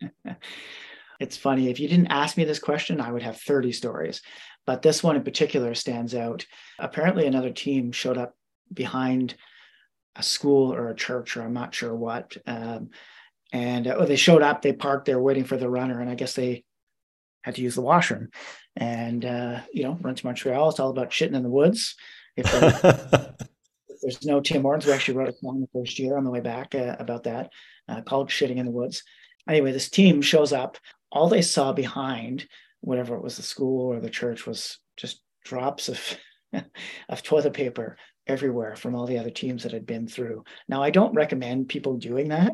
it's 1.20 1.36
funny. 1.36 1.68
If 1.70 1.80
you 1.80 1.88
didn't 1.88 2.06
ask 2.06 2.36
me 2.36 2.44
this 2.44 2.60
question, 2.60 3.00
I 3.00 3.10
would 3.10 3.22
have 3.22 3.40
30 3.40 3.72
stories. 3.72 4.22
But 4.64 4.82
this 4.82 5.02
one 5.02 5.16
in 5.16 5.24
particular 5.24 5.74
stands 5.74 6.14
out. 6.14 6.46
Apparently, 6.78 7.26
another 7.26 7.50
team 7.50 7.90
showed 7.90 8.16
up 8.16 8.36
behind 8.72 9.34
a 10.16 10.22
school 10.22 10.72
or 10.72 10.88
a 10.88 10.94
church 10.94 11.36
or 11.36 11.42
I'm 11.42 11.52
not 11.52 11.74
sure 11.74 11.94
what. 11.94 12.36
Um, 12.46 12.90
and 13.52 13.86
uh, 13.86 14.04
they 14.04 14.16
showed 14.16 14.42
up, 14.42 14.62
they 14.62 14.72
parked 14.72 15.06
there 15.06 15.20
waiting 15.20 15.44
for 15.44 15.56
the 15.56 15.68
runner, 15.68 16.00
and 16.00 16.08
I 16.08 16.14
guess 16.14 16.34
they 16.34 16.64
had 17.42 17.56
to 17.56 17.62
use 17.62 17.74
the 17.74 17.82
washroom. 17.82 18.30
And 18.76 19.24
uh, 19.24 19.60
you 19.72 19.82
know, 19.84 19.98
run 20.00 20.14
to 20.14 20.26
Montreal, 20.26 20.70
it's 20.70 20.80
all 20.80 20.90
about 20.90 21.10
shitting 21.10 21.34
in 21.34 21.42
the 21.42 21.50
woods. 21.50 21.94
If, 22.36 22.46
if 22.54 24.00
there's 24.00 24.24
no 24.24 24.40
Tim 24.40 24.62
Hortons, 24.62 24.86
we 24.86 24.92
actually 24.92 25.18
wrote 25.18 25.28
a 25.28 25.34
song 25.34 25.60
the 25.60 25.78
first 25.78 25.98
year 25.98 26.16
on 26.16 26.24
the 26.24 26.30
way 26.30 26.40
back 26.40 26.74
uh, 26.74 26.96
about 26.98 27.24
that, 27.24 27.50
uh, 27.88 28.00
called 28.00 28.30
"Shitting 28.30 28.56
in 28.56 28.64
the 28.64 28.72
Woods." 28.72 29.02
Anyway, 29.46 29.72
this 29.72 29.90
team 29.90 30.22
shows 30.22 30.52
up. 30.52 30.78
All 31.10 31.28
they 31.28 31.42
saw 31.42 31.74
behind 31.74 32.46
whatever 32.80 33.14
it 33.16 33.22
was, 33.22 33.36
the 33.36 33.42
school 33.42 33.92
or 33.92 34.00
the 34.00 34.08
church, 34.08 34.46
was 34.46 34.78
just 34.96 35.20
drops 35.44 35.90
of 35.90 36.16
of 37.10 37.22
toilet 37.22 37.52
paper 37.52 37.98
everywhere 38.26 38.76
from 38.76 38.94
all 38.94 39.06
the 39.06 39.18
other 39.18 39.30
teams 39.30 39.62
that 39.62 39.72
had 39.72 39.86
been 39.86 40.06
through. 40.06 40.44
Now, 40.68 40.82
I 40.82 40.90
don't 40.90 41.14
recommend 41.14 41.68
people 41.68 41.96
doing 41.96 42.28
that, 42.28 42.52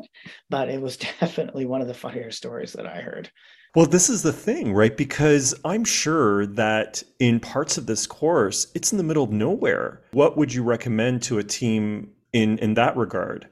but 0.49 0.69
it 0.69 0.81
was 0.81 0.97
definitely 1.19 1.65
one 1.65 1.81
of 1.81 1.87
the 1.87 1.93
funnier 1.93 2.31
stories 2.31 2.73
that 2.73 2.87
I 2.87 3.01
heard. 3.01 3.31
Well, 3.75 3.85
this 3.85 4.09
is 4.09 4.23
the 4.23 4.33
thing, 4.33 4.73
right? 4.73 4.95
Because 4.95 5.53
I'm 5.63 5.85
sure 5.85 6.47
that 6.47 7.03
in 7.19 7.39
parts 7.39 7.77
of 7.77 7.85
this 7.85 8.07
course, 8.07 8.67
it's 8.73 8.91
in 8.91 8.97
the 8.97 9.03
middle 9.03 9.23
of 9.23 9.31
nowhere. 9.31 10.01
What 10.11 10.37
would 10.37 10.53
you 10.53 10.63
recommend 10.63 11.21
to 11.23 11.37
a 11.37 11.43
team 11.43 12.09
in 12.33 12.57
in 12.59 12.73
that 12.75 12.97
regard? 12.97 13.47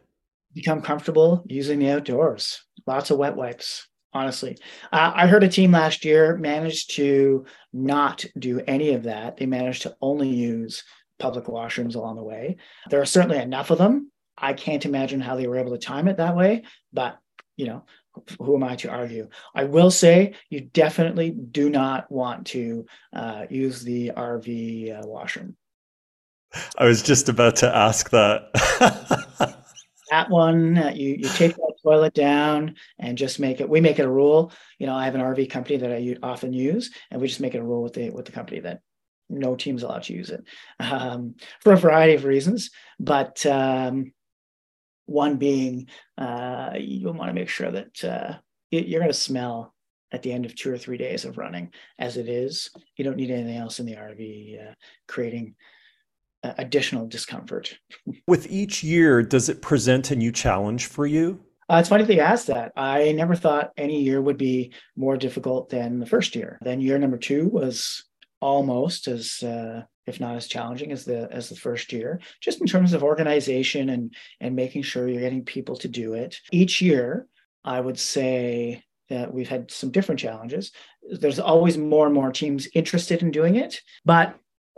Become 0.55 0.81
comfortable 0.81 1.43
using 1.45 1.77
the 1.77 1.91
outdoors. 1.91 2.63
Lots 2.87 3.11
of 3.11 3.19
wet 3.19 3.35
wipes. 3.35 3.87
Honestly, 4.13 4.57
uh, 4.91 5.11
I 5.13 5.27
heard 5.27 5.43
a 5.43 5.49
team 5.49 5.73
last 5.73 6.03
year 6.03 6.37
managed 6.37 6.95
to 6.95 7.45
not 7.71 8.25
do 8.39 8.59
any 8.65 8.93
of 8.93 9.03
that. 9.03 9.37
They 9.37 9.45
managed 9.45 9.83
to 9.83 9.95
only 10.01 10.29
use 10.29 10.83
public 11.19 11.45
washrooms 11.45 11.95
along 11.95 12.15
the 12.15 12.23
way. 12.23 12.57
There 12.89 13.01
are 13.01 13.05
certainly 13.05 13.37
enough 13.37 13.71
of 13.71 13.77
them. 13.77 14.11
I 14.37 14.53
can't 14.53 14.85
imagine 14.85 15.19
how 15.19 15.35
they 15.35 15.47
were 15.47 15.57
able 15.57 15.71
to 15.71 15.77
time 15.77 16.07
it 16.07 16.17
that 16.17 16.35
way, 16.35 16.63
but 16.93 17.17
you 17.55 17.65
know, 17.65 17.83
who 18.39 18.55
am 18.55 18.63
I 18.63 18.75
to 18.77 18.89
argue? 18.89 19.29
I 19.53 19.65
will 19.65 19.91
say 19.91 20.35
you 20.49 20.61
definitely 20.61 21.31
do 21.31 21.69
not 21.69 22.11
want 22.11 22.47
to 22.47 22.85
uh, 23.13 23.45
use 23.49 23.83
the 23.83 24.11
RV 24.15 24.99
uh, 25.03 25.07
washroom. 25.07 25.55
I 26.77 26.85
was 26.85 27.01
just 27.01 27.29
about 27.29 27.57
to 27.57 27.75
ask 27.75 28.09
that. 28.11 28.49
that 30.09 30.29
one, 30.29 30.77
uh, 30.77 30.91
you 30.95 31.15
you 31.15 31.29
take 31.29 31.55
that 31.55 31.73
toilet 31.83 32.13
down 32.13 32.75
and 32.99 33.17
just 33.17 33.39
make 33.39 33.59
it. 33.59 33.69
We 33.69 33.81
make 33.81 33.99
it 33.99 34.05
a 34.05 34.09
rule. 34.09 34.51
You 34.79 34.87
know, 34.87 34.95
I 34.95 35.05
have 35.05 35.15
an 35.15 35.21
RV 35.21 35.49
company 35.49 35.77
that 35.77 35.91
I 35.91 36.15
often 36.23 36.53
use, 36.53 36.91
and 37.11 37.21
we 37.21 37.27
just 37.27 37.41
make 37.41 37.55
it 37.55 37.59
a 37.59 37.63
rule 37.63 37.83
with 37.83 37.93
the 37.93 38.09
with 38.11 38.25
the 38.25 38.31
company 38.31 38.61
that 38.61 38.81
no 39.29 39.55
team's 39.55 39.83
allowed 39.83 40.03
to 40.03 40.13
use 40.13 40.29
it 40.29 40.43
um, 40.79 41.35
for 41.61 41.73
a 41.73 41.77
variety 41.77 42.15
of 42.15 42.23
reasons. 42.23 42.71
But 42.99 43.45
um, 43.45 44.13
one 45.05 45.37
being, 45.37 45.87
uh, 46.17 46.71
you 46.77 47.11
want 47.11 47.29
to 47.29 47.33
make 47.33 47.49
sure 47.49 47.71
that 47.71 48.03
uh, 48.03 48.37
you're 48.71 48.99
going 48.99 49.11
to 49.11 49.17
smell 49.17 49.73
at 50.11 50.23
the 50.23 50.31
end 50.31 50.45
of 50.45 50.55
two 50.55 50.71
or 50.71 50.77
three 50.77 50.97
days 50.97 51.25
of 51.25 51.37
running 51.37 51.71
as 51.99 52.17
it 52.17 52.29
is. 52.29 52.69
You 52.95 53.03
don't 53.03 53.17
need 53.17 53.31
anything 53.31 53.57
else 53.57 53.79
in 53.79 53.85
the 53.85 53.95
RV 53.95 54.69
uh, 54.69 54.73
creating 55.07 55.55
uh, 56.43 56.53
additional 56.57 57.07
discomfort. 57.07 57.77
With 58.27 58.49
each 58.49 58.83
year, 58.83 59.21
does 59.21 59.49
it 59.49 59.61
present 59.61 60.11
a 60.11 60.15
new 60.15 60.31
challenge 60.31 60.85
for 60.85 61.05
you? 61.05 61.41
Uh, 61.69 61.77
it's 61.77 61.89
funny 61.89 62.05
that 62.05 62.13
you 62.13 62.21
asked 62.21 62.47
that. 62.47 62.71
I 62.77 63.11
never 63.11 63.35
thought 63.35 63.73
any 63.75 64.01
year 64.01 64.21
would 64.21 64.37
be 64.37 64.73
more 64.95 65.17
difficult 65.17 65.69
than 65.69 65.99
the 65.99 66.05
first 66.05 66.35
year. 66.35 66.57
Then 66.61 66.79
year 66.79 66.97
number 66.97 67.17
two 67.17 67.49
was 67.49 68.05
almost 68.41 69.07
as 69.07 69.41
uh, 69.43 69.83
if 70.05 70.19
not 70.19 70.35
as 70.35 70.47
challenging 70.47 70.91
as 70.91 71.05
the 71.05 71.27
as 71.31 71.49
the 71.49 71.55
first 71.55 71.91
year 71.91 72.19
just 72.41 72.61
in 72.61 72.67
terms 72.67 72.93
of 72.93 73.03
organization 73.03 73.89
and 73.89 74.13
and 74.39 74.55
making 74.55 74.81
sure 74.81 75.07
you're 75.07 75.21
getting 75.21 75.43
people 75.43 75.75
to 75.77 75.87
do 75.87 76.13
it. 76.13 76.37
Each 76.51 76.81
year 76.81 77.27
i 77.65 77.79
would 77.79 77.99
say 77.99 78.83
that 79.09 79.33
we've 79.33 79.49
had 79.49 79.71
some 79.71 79.89
different 79.91 80.19
challenges. 80.19 80.71
There's 81.09 81.39
always 81.39 81.77
more 81.77 82.05
and 82.05 82.13
more 82.13 82.31
teams 82.31 82.67
interested 82.73 83.21
in 83.21 83.31
doing 83.31 83.55
it 83.55 83.81
but 84.05 84.35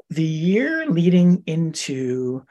the 0.10 0.24
year 0.24 0.88
leading 0.88 1.44
into 1.46 2.44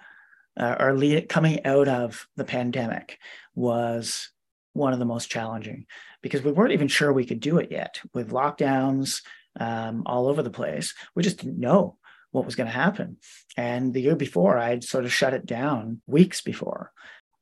uh, 0.58 0.76
or 0.78 0.94
lead, 0.94 1.28
coming 1.28 1.64
out 1.64 1.88
of 1.88 2.26
the 2.36 2.44
pandemic 2.44 3.18
was 3.54 4.30
one 4.72 4.92
of 4.92 4.98
the 4.98 5.04
most 5.04 5.30
challenging 5.30 5.86
because 6.22 6.42
we 6.42 6.52
weren't 6.52 6.72
even 6.72 6.88
sure 6.88 7.12
we 7.12 7.24
could 7.24 7.40
do 7.40 7.58
it 7.58 7.70
yet 7.70 8.00
with 8.14 8.30
lockdowns 8.30 9.22
um, 9.58 10.02
all 10.06 10.28
over 10.28 10.42
the 10.42 10.50
place. 10.50 10.94
We 11.14 11.22
just 11.22 11.38
didn't 11.38 11.58
know 11.58 11.96
what 12.30 12.44
was 12.44 12.56
going 12.56 12.66
to 12.66 12.72
happen. 12.72 13.16
And 13.56 13.94
the 13.94 14.02
year 14.02 14.16
before, 14.16 14.58
I'd 14.58 14.84
sort 14.84 15.04
of 15.04 15.12
shut 15.12 15.34
it 15.34 15.46
down 15.46 16.00
weeks 16.06 16.40
before. 16.40 16.92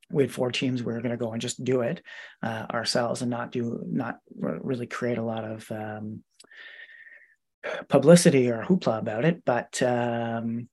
We 0.09 0.23
had 0.23 0.31
four 0.31 0.51
teams. 0.51 0.81
We 0.81 0.93
were 0.93 1.01
going 1.01 1.11
to 1.11 1.17
go 1.17 1.33
and 1.33 1.41
just 1.41 1.63
do 1.63 1.81
it 1.81 2.01
uh, 2.41 2.65
ourselves 2.71 3.21
and 3.21 3.29
not 3.29 3.51
do, 3.51 3.83
not 3.85 4.19
really 4.33 4.87
create 4.87 5.17
a 5.17 5.23
lot 5.23 5.43
of 5.43 5.69
um, 5.69 6.23
publicity 7.89 8.49
or 8.49 8.63
hoopla 8.63 8.99
about 8.99 9.25
it. 9.25 9.43
But 9.43 9.81
um, 9.83 10.69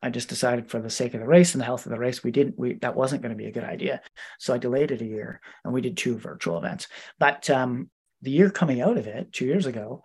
I 0.00 0.10
just 0.10 0.28
decided 0.28 0.70
for 0.70 0.80
the 0.80 0.90
sake 0.90 1.14
of 1.14 1.20
the 1.20 1.26
race 1.26 1.54
and 1.54 1.60
the 1.60 1.64
health 1.64 1.86
of 1.86 1.90
the 1.90 1.98
race, 1.98 2.22
we 2.22 2.30
didn't, 2.30 2.56
we, 2.56 2.74
that 2.74 2.94
wasn't 2.94 3.22
going 3.22 3.30
to 3.30 3.36
be 3.36 3.46
a 3.46 3.52
good 3.52 3.64
idea. 3.64 4.00
So 4.38 4.54
I 4.54 4.58
delayed 4.58 4.92
it 4.92 5.00
a 5.00 5.06
year 5.06 5.40
and 5.64 5.72
we 5.72 5.80
did 5.80 5.96
two 5.96 6.16
virtual 6.16 6.58
events. 6.58 6.86
But 7.18 7.50
um, 7.50 7.90
the 8.20 8.30
year 8.30 8.50
coming 8.50 8.80
out 8.80 8.96
of 8.96 9.08
it, 9.08 9.32
two 9.32 9.44
years 9.44 9.66
ago, 9.66 10.04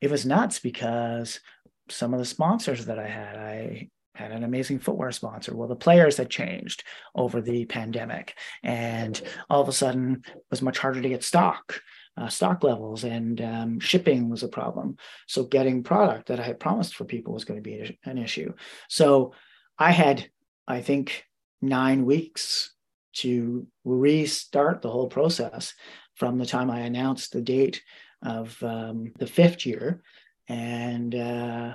it 0.00 0.10
was 0.10 0.26
nuts 0.26 0.58
because 0.58 1.40
some 1.88 2.12
of 2.12 2.18
the 2.18 2.24
sponsors 2.24 2.86
that 2.86 2.98
I 2.98 3.06
had, 3.06 3.36
I 3.36 3.88
had 4.14 4.32
an 4.32 4.44
amazing 4.44 4.80
footwear 4.80 5.12
sponsor. 5.12 5.56
Well, 5.56 5.68
the 5.68 5.76
players 5.76 6.16
had 6.16 6.30
changed 6.30 6.84
over 7.14 7.40
the 7.40 7.64
pandemic, 7.66 8.34
and 8.62 9.20
all 9.48 9.62
of 9.62 9.68
a 9.68 9.72
sudden 9.72 10.22
it 10.26 10.44
was 10.50 10.62
much 10.62 10.78
harder 10.78 11.00
to 11.00 11.08
get 11.08 11.24
stock. 11.24 11.80
Uh, 12.16 12.28
stock 12.28 12.64
levels 12.64 13.04
and 13.04 13.40
um, 13.40 13.78
shipping 13.78 14.28
was 14.28 14.42
a 14.42 14.48
problem. 14.48 14.96
So 15.28 15.44
getting 15.44 15.84
product 15.84 16.26
that 16.26 16.40
I 16.40 16.42
had 16.42 16.58
promised 16.58 16.96
for 16.96 17.04
people 17.04 17.32
was 17.32 17.44
going 17.44 17.62
to 17.62 17.70
be 17.70 17.96
an 18.04 18.18
issue. 18.18 18.54
So 18.88 19.34
I 19.78 19.92
had, 19.92 20.28
I 20.66 20.80
think, 20.80 21.24
nine 21.62 22.04
weeks 22.04 22.74
to 23.18 23.68
restart 23.84 24.82
the 24.82 24.90
whole 24.90 25.06
process 25.06 25.74
from 26.16 26.38
the 26.38 26.46
time 26.46 26.72
I 26.72 26.80
announced 26.80 27.32
the 27.32 27.40
date 27.40 27.82
of 28.22 28.60
um, 28.62 29.12
the 29.18 29.26
fifth 29.26 29.66
year, 29.66 30.02
and 30.48 31.14
uh, 31.14 31.74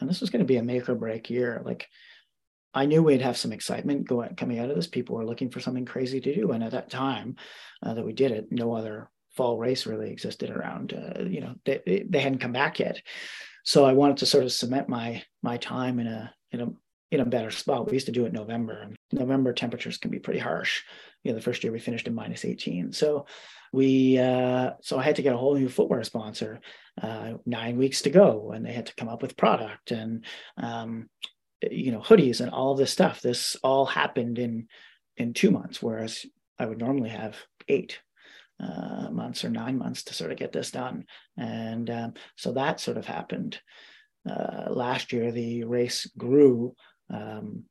and 0.00 0.10
this 0.10 0.20
was 0.20 0.30
going 0.30 0.40
to 0.40 0.46
be 0.46 0.56
a 0.56 0.62
make 0.62 0.88
or 0.88 0.94
break 0.94 1.30
year. 1.30 1.62
Like 1.64 1.88
I 2.74 2.86
knew 2.86 3.02
we'd 3.02 3.22
have 3.22 3.36
some 3.36 3.52
excitement 3.52 4.06
going 4.06 4.34
coming 4.36 4.58
out 4.58 4.70
of 4.70 4.76
this. 4.76 4.86
People 4.86 5.16
were 5.16 5.26
looking 5.26 5.50
for 5.50 5.60
something 5.60 5.86
crazy 5.86 6.20
to 6.20 6.34
do, 6.34 6.52
and 6.52 6.62
at 6.62 6.72
that 6.72 6.90
time 6.90 7.36
uh, 7.82 7.94
that 7.94 8.04
we 8.04 8.12
did 8.12 8.32
it, 8.32 8.48
no 8.50 8.74
other 8.74 9.10
fall 9.30 9.58
race 9.58 9.86
really 9.86 10.10
existed 10.10 10.50
around. 10.50 10.92
Uh, 10.92 11.22
you 11.22 11.40
know, 11.40 11.54
they 11.64 12.04
they 12.08 12.20
hadn't 12.20 12.40
come 12.40 12.52
back 12.52 12.78
yet, 12.78 13.00
so 13.64 13.84
I 13.84 13.92
wanted 13.92 14.18
to 14.18 14.26
sort 14.26 14.44
of 14.44 14.52
cement 14.52 14.88
my 14.88 15.22
my 15.42 15.56
time 15.56 15.98
in 15.98 16.06
a 16.06 16.34
in 16.52 16.60
a 16.60 16.68
in 17.10 17.20
a 17.20 17.24
better 17.24 17.50
spot. 17.50 17.86
We 17.86 17.94
used 17.94 18.06
to 18.06 18.12
do 18.12 18.24
it 18.24 18.28
in 18.28 18.34
November, 18.34 18.80
and 18.82 18.96
November 19.12 19.52
temperatures 19.52 19.98
can 19.98 20.10
be 20.10 20.18
pretty 20.18 20.40
harsh. 20.40 20.82
You 21.22 21.30
know, 21.30 21.36
the 21.36 21.42
first 21.42 21.62
year 21.62 21.72
we 21.72 21.78
finished 21.78 22.06
in 22.06 22.14
minus 22.14 22.44
18. 22.44 22.92
So 22.92 23.26
we 23.72 24.18
uh, 24.18 24.72
so 24.80 24.98
I 24.98 25.02
had 25.02 25.16
to 25.16 25.22
get 25.22 25.34
a 25.34 25.36
whole 25.36 25.54
new 25.54 25.68
footwear 25.68 26.02
sponsor. 26.04 26.60
Uh, 27.00 27.34
nine 27.44 27.76
weeks 27.76 28.02
to 28.02 28.10
go, 28.10 28.52
and 28.52 28.64
they 28.64 28.72
had 28.72 28.86
to 28.86 28.94
come 28.94 29.08
up 29.08 29.22
with 29.22 29.36
product 29.36 29.90
and 29.90 30.24
um, 30.56 31.08
you 31.70 31.92
know 31.92 32.00
hoodies 32.00 32.40
and 32.40 32.50
all 32.50 32.74
this 32.74 32.90
stuff. 32.90 33.20
This 33.20 33.56
all 33.62 33.86
happened 33.86 34.38
in 34.38 34.68
in 35.16 35.34
two 35.34 35.50
months, 35.50 35.82
whereas 35.82 36.24
I 36.58 36.66
would 36.66 36.78
normally 36.78 37.10
have 37.10 37.36
eight 37.68 38.00
uh, 38.60 39.10
months 39.10 39.44
or 39.44 39.50
nine 39.50 39.78
months 39.78 40.04
to 40.04 40.14
sort 40.14 40.32
of 40.32 40.38
get 40.38 40.52
this 40.52 40.70
done. 40.70 41.04
And 41.36 41.90
um, 41.90 42.14
so 42.36 42.52
that 42.52 42.80
sort 42.80 42.96
of 42.96 43.06
happened. 43.06 43.60
Uh, 44.28 44.68
last 44.70 45.12
year, 45.12 45.30
the 45.30 45.64
race 45.64 46.10
grew 46.16 46.74
um, 47.10 47.64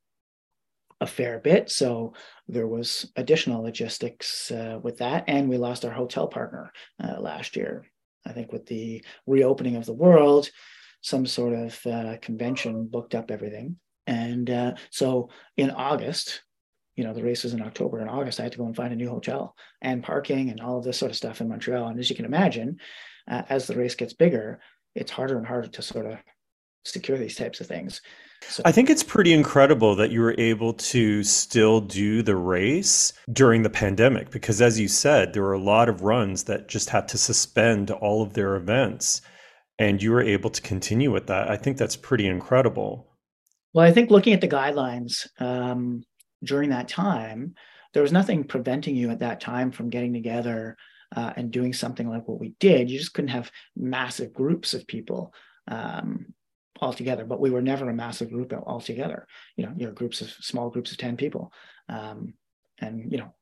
a 1.02 1.08
fair 1.08 1.40
bit. 1.40 1.70
So 1.70 2.14
there 2.48 2.68
was 2.68 3.12
additional 3.16 3.64
logistics 3.64 4.52
uh, 4.52 4.80
with 4.82 4.98
that. 5.00 5.26
And 5.28 5.50
we 5.50 5.58
lost 5.58 5.86
our 5.86 5.92
hotel 5.92 6.28
partner 6.28 6.72
uh, 7.04 7.20
last 7.20 7.56
year. 7.56 7.86
I 8.26 8.32
think 8.32 8.52
with 8.52 8.66
the 8.66 9.04
reopening 9.28 9.76
of 9.76 9.86
the 9.86 9.94
world, 9.94 10.50
some 11.02 11.26
sort 11.26 11.54
of 11.54 11.86
uh, 11.86 12.18
convention 12.22 12.88
booked 12.88 13.14
up 13.14 13.30
everything. 13.30 13.78
And 14.08 14.50
uh, 14.50 14.74
so 14.90 15.30
in 15.58 15.70
August, 15.70 16.42
you 16.96 17.04
know, 17.04 17.14
the 17.14 17.24
race 17.24 17.44
was 17.44 17.54
in 17.54 17.62
October 17.62 18.00
and 18.00 18.10
August, 18.10 18.40
I 18.40 18.44
had 18.44 18.54
to 18.54 18.58
go 18.58 18.66
and 18.66 18.76
find 18.76 18.94
a 18.94 18.96
new 18.96 19.10
hotel 19.10 19.56
and 19.82 20.04
parking 20.04 20.50
and 20.50 20.62
all 20.62 20.78
of 20.78 20.86
this 20.86 20.98
sort 20.98 21.12
of 21.12 21.18
stuff 21.18 21.42
in 21.42 21.50
Montreal. 21.50 21.88
And 21.88 22.00
as 22.00 22.10
you 22.10 22.16
can 22.16 22.26
imagine, 22.26 22.78
uh, 23.30 23.42
as 23.50 23.68
the 23.68 23.76
race 23.76 23.96
gets 23.96 24.14
bigger, 24.14 24.60
it's 24.96 25.12
harder 25.12 25.38
and 25.38 25.46
harder 25.46 25.68
to 25.68 25.82
sort 25.82 26.06
of 26.06 26.18
secure 26.86 27.18
these 27.18 27.36
types 27.36 27.60
of 27.60 27.68
things. 27.68 28.02
So, 28.48 28.62
I 28.64 28.72
think 28.72 28.90
it's 28.90 29.04
pretty 29.04 29.34
incredible 29.34 29.96
that 29.96 30.12
you 30.12 30.22
were 30.22 30.36
able 30.38 30.74
to 30.74 31.24
still 31.24 31.82
do 31.82 32.22
the 32.22 32.36
race 32.36 33.14
during 33.34 33.64
the 33.64 33.70
pandemic 33.70 34.30
because, 34.30 34.62
as 34.62 34.80
you 34.80 34.88
said, 34.88 35.34
there 35.34 35.42
were 35.42 35.54
a 35.54 35.60
lot 35.60 35.90
of 35.90 36.04
runs 36.04 36.44
that 36.44 36.68
just 36.68 36.90
had 36.90 37.08
to 37.10 37.18
suspend 37.18 37.92
all 37.92 38.22
of 38.22 38.34
their 38.34 38.56
events, 38.56 39.22
and 39.80 40.02
you 40.02 40.12
were 40.12 40.22
able 40.22 40.50
to 40.52 40.62
continue 40.62 41.12
with 41.12 41.28
that. 41.28 41.50
I 41.50 41.58
think 41.58 41.78
that's 41.78 41.96
pretty 41.96 42.28
incredible. 42.28 43.08
Well, 43.74 43.86
I 43.86 43.92
think 43.92 44.12
looking 44.12 44.34
at 44.34 44.42
the 44.42 44.48
guidelines 44.48 45.28
um, 45.42 46.04
during 46.44 46.70
that 46.70 46.88
time, 46.88 47.56
there 47.94 48.04
was 48.04 48.12
nothing 48.12 48.44
preventing 48.44 48.96
you 48.96 49.10
at 49.10 49.20
that 49.20 49.42
time 49.42 49.72
from 49.72 49.90
getting 49.90 50.14
together 50.14 50.78
uh, 51.16 51.34
and 51.36 51.52
doing 51.52 51.74
something 51.74 52.10
like 52.10 52.28
what 52.28 52.40
we 52.40 52.54
did. 52.60 52.90
You 52.90 53.00
just 53.00 53.14
couldn't 53.14 53.30
have 53.30 53.52
massive 53.76 54.34
groups 54.34 54.74
of 54.74 54.86
people. 54.86 55.34
Um, 55.68 56.34
altogether, 56.82 57.26
but 57.26 57.40
we 57.40 57.50
were 57.50 57.62
never 57.62 57.90
a 57.90 57.94
massive 57.94 58.30
group 58.30 58.54
altogether. 58.54 59.28
You 59.56 59.66
know, 59.66 59.74
you're 59.78 59.92
groups 59.92 60.22
of 60.22 60.30
small 60.30 60.70
groups 60.70 60.92
of 60.92 60.98
10 60.98 61.18
people. 61.18 61.52
Um, 61.90 62.34
and, 62.80 63.12
you 63.12 63.18
know, 63.18 63.34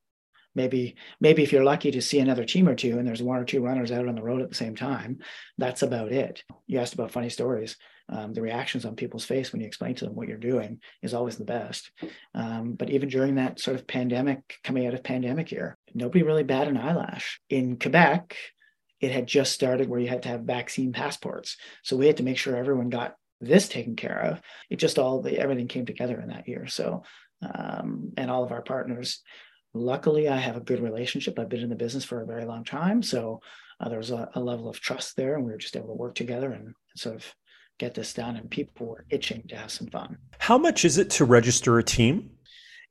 maybe, 0.55 0.95
maybe 1.19 1.43
if 1.43 1.51
you're 1.51 1.63
lucky 1.63 1.91
to 1.91 2.01
see 2.01 2.19
another 2.19 2.45
team 2.45 2.67
or 2.67 2.75
two 2.75 2.97
and 2.99 3.07
there's 3.07 3.23
one 3.23 3.39
or 3.39 3.45
two 3.45 3.63
runners 3.63 3.91
out 3.91 4.07
on 4.07 4.15
the 4.15 4.23
road 4.23 4.41
at 4.41 4.49
the 4.49 4.55
same 4.55 4.75
time, 4.75 5.19
that's 5.57 5.81
about 5.81 6.11
it. 6.11 6.43
You 6.67 6.79
asked 6.79 6.93
about 6.93 7.11
funny 7.11 7.29
stories. 7.29 7.77
Um, 8.09 8.33
the 8.33 8.41
reactions 8.41 8.83
on 8.83 8.95
people's 8.95 9.25
face 9.25 9.51
when 9.51 9.61
you 9.61 9.67
explain 9.67 9.95
to 9.95 10.05
them 10.05 10.13
what 10.13 10.27
you're 10.27 10.37
doing 10.37 10.79
is 11.01 11.13
always 11.13 11.37
the 11.37 11.45
best. 11.45 11.89
Um, 12.35 12.73
but 12.73 12.89
even 12.89 13.07
during 13.07 13.35
that 13.35 13.61
sort 13.61 13.75
of 13.75 13.87
pandemic, 13.87 14.59
coming 14.63 14.85
out 14.85 14.93
of 14.93 15.03
pandemic 15.03 15.51
year, 15.51 15.77
nobody 15.93 16.21
really 16.21 16.43
bat 16.43 16.67
an 16.67 16.77
eyelash. 16.77 17.39
In 17.49 17.79
Quebec, 17.79 18.35
it 18.99 19.11
had 19.11 19.27
just 19.27 19.53
started 19.53 19.89
where 19.89 19.99
you 19.99 20.07
had 20.07 20.23
to 20.23 20.29
have 20.29 20.41
vaccine 20.41 20.93
passports. 20.93 21.57
So 21.83 21.97
we 21.97 22.07
had 22.07 22.17
to 22.17 22.23
make 22.23 22.37
sure 22.37 22.55
everyone 22.55 22.89
got 22.89 23.15
this 23.43 23.67
taken 23.67 23.95
care 23.95 24.19
of. 24.19 24.41
It 24.69 24.77
just 24.77 24.99
all 24.99 25.21
the 25.21 25.37
everything 25.37 25.67
came 25.67 25.85
together 25.85 26.19
in 26.19 26.29
that 26.29 26.47
year. 26.47 26.67
So 26.67 27.03
um, 27.53 28.11
and 28.17 28.29
all 28.29 28.43
of 28.43 28.51
our 28.51 28.61
partners. 28.61 29.21
Luckily, 29.73 30.29
I 30.29 30.37
have 30.37 30.57
a 30.57 30.61
good 30.61 30.81
relationship. 30.81 31.39
I've 31.39 31.49
been 31.49 31.61
in 31.61 31.69
the 31.69 31.75
business 31.75 32.05
for 32.05 32.21
a 32.21 32.27
very 32.27 32.45
long 32.45 32.63
time, 32.63 33.01
so 33.01 33.41
uh, 33.79 33.89
there 33.89 33.97
was 33.97 34.11
a, 34.11 34.29
a, 34.35 34.39
level 34.39 34.69
of 34.69 34.79
trust 34.79 35.15
there, 35.15 35.35
and 35.35 35.43
we 35.43 35.51
were 35.51 35.57
just 35.57 35.75
able 35.75 35.87
to 35.87 35.93
work 35.93 36.15
together 36.15 36.51
and, 36.51 36.65
and 36.65 36.75
sort 36.95 37.15
of 37.15 37.25
get 37.79 37.95
this 37.95 38.13
done. 38.13 38.35
And 38.37 38.49
people 38.51 38.85
were 38.85 39.05
itching 39.09 39.43
to 39.49 39.55
have 39.55 39.71
some 39.71 39.87
fun. 39.87 40.17
How 40.37 40.59
much 40.59 40.85
is 40.85 40.99
it 40.99 41.09
to 41.11 41.25
register 41.25 41.79
a 41.79 41.83
team? 41.83 42.29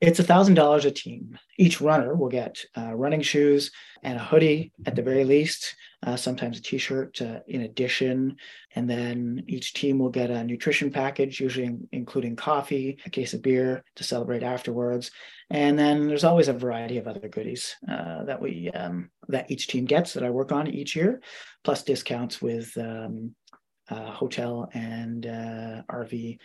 It's 0.03 0.19
a 0.19 0.25
thousand 0.25 0.55
dollars 0.55 0.85
a 0.85 0.91
team. 0.91 1.39
Each 1.57 1.81
runner 1.81 2.17
will 2.17 2.29
get 2.29 2.59
uh, 2.77 2.93
running 2.93 3.21
shoes 3.21 3.71
and 4.03 4.19
a 4.19 4.23
hoodie 4.23 4.73
at 4.85 4.97
the 4.97 5.03
very 5.03 5.23
least, 5.23 5.77
uh, 6.05 6.17
sometimes 6.17 6.59
a 6.59 6.63
T-shirt 6.63 7.23
uh, 7.23 7.39
in 7.47 7.61
addition, 7.61 8.37
and 8.75 8.91
then 8.91 9.45
each 9.47 9.75
team 9.75 10.01
will 10.01 10.11
get 10.11 10.29
a 10.29 10.43
nutrition 10.43 10.91
package, 10.91 11.39
usually 11.39 11.67
in- 11.67 11.89
including 11.93 12.35
coffee, 12.35 12.99
a 13.07 13.11
case 13.11 13.33
of 13.33 13.43
beer 13.43 13.85
to 13.95 14.03
celebrate 14.03 14.43
afterwards, 14.43 15.13
and 15.51 15.79
then 15.79 16.09
there's 16.09 16.25
always 16.25 16.49
a 16.49 16.53
variety 16.53 16.99
of 16.99 17.07
other 17.07 17.29
goodies 17.29 17.77
uh, 17.89 18.25
that 18.25 18.43
we 18.43 18.71
um, 18.71 19.09
that 19.29 19.53
each 19.53 19.69
team 19.69 19.85
gets 19.85 20.15
that 20.15 20.25
I 20.25 20.31
work 20.31 20.51
on 20.51 20.67
each 20.67 20.97
year, 20.97 21.23
plus 21.63 21.85
discounts 21.85 22.43
with 22.43 22.77
um, 22.77 23.37
uh, 23.89 24.11
hotel 24.11 24.69
and 24.75 25.25
uh, 25.27 25.83
RV 25.89 26.41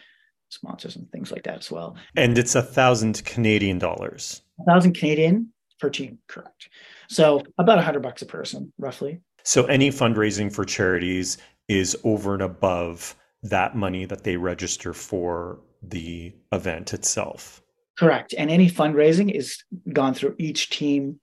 sponsors 0.50 0.96
and 0.96 1.12
things 1.12 1.32
like 1.32 1.44
that 1.44 1.60
as 1.60 1.72
well. 1.72 1.96
And 2.16 2.38
it's 2.38 2.56
a 2.56 2.62
thousand 2.62 3.24
Canadian 3.26 3.80
dollars. 3.80 4.42
A 4.60 4.64
thousand 4.64 4.94
Canadian 4.94 5.52
per 5.80 5.90
team, 5.90 6.20
correct. 6.28 6.70
So 7.10 7.44
about 7.58 7.80
a 7.80 7.82
hundred 7.82 8.04
bucks 8.04 8.22
a 8.22 8.26
person, 8.26 8.72
roughly. 8.78 9.22
So 9.44 9.66
any 9.66 9.90
fundraising 9.90 10.54
for 10.54 10.66
charities 10.66 11.38
is 11.68 11.98
over 12.04 12.34
and 12.34 12.42
above 12.42 13.16
that 13.44 13.76
money 13.76 14.06
that 14.06 14.24
they 14.24 14.38
register 14.38 14.94
for 14.94 15.60
the 15.82 16.34
event 16.52 16.94
itself. 16.94 17.62
Correct. 17.98 18.34
And 18.38 18.50
any 18.50 18.70
fundraising 18.70 19.34
is 19.34 19.64
gone 19.94 20.14
through 20.14 20.36
each 20.38 20.70
team 20.70 21.20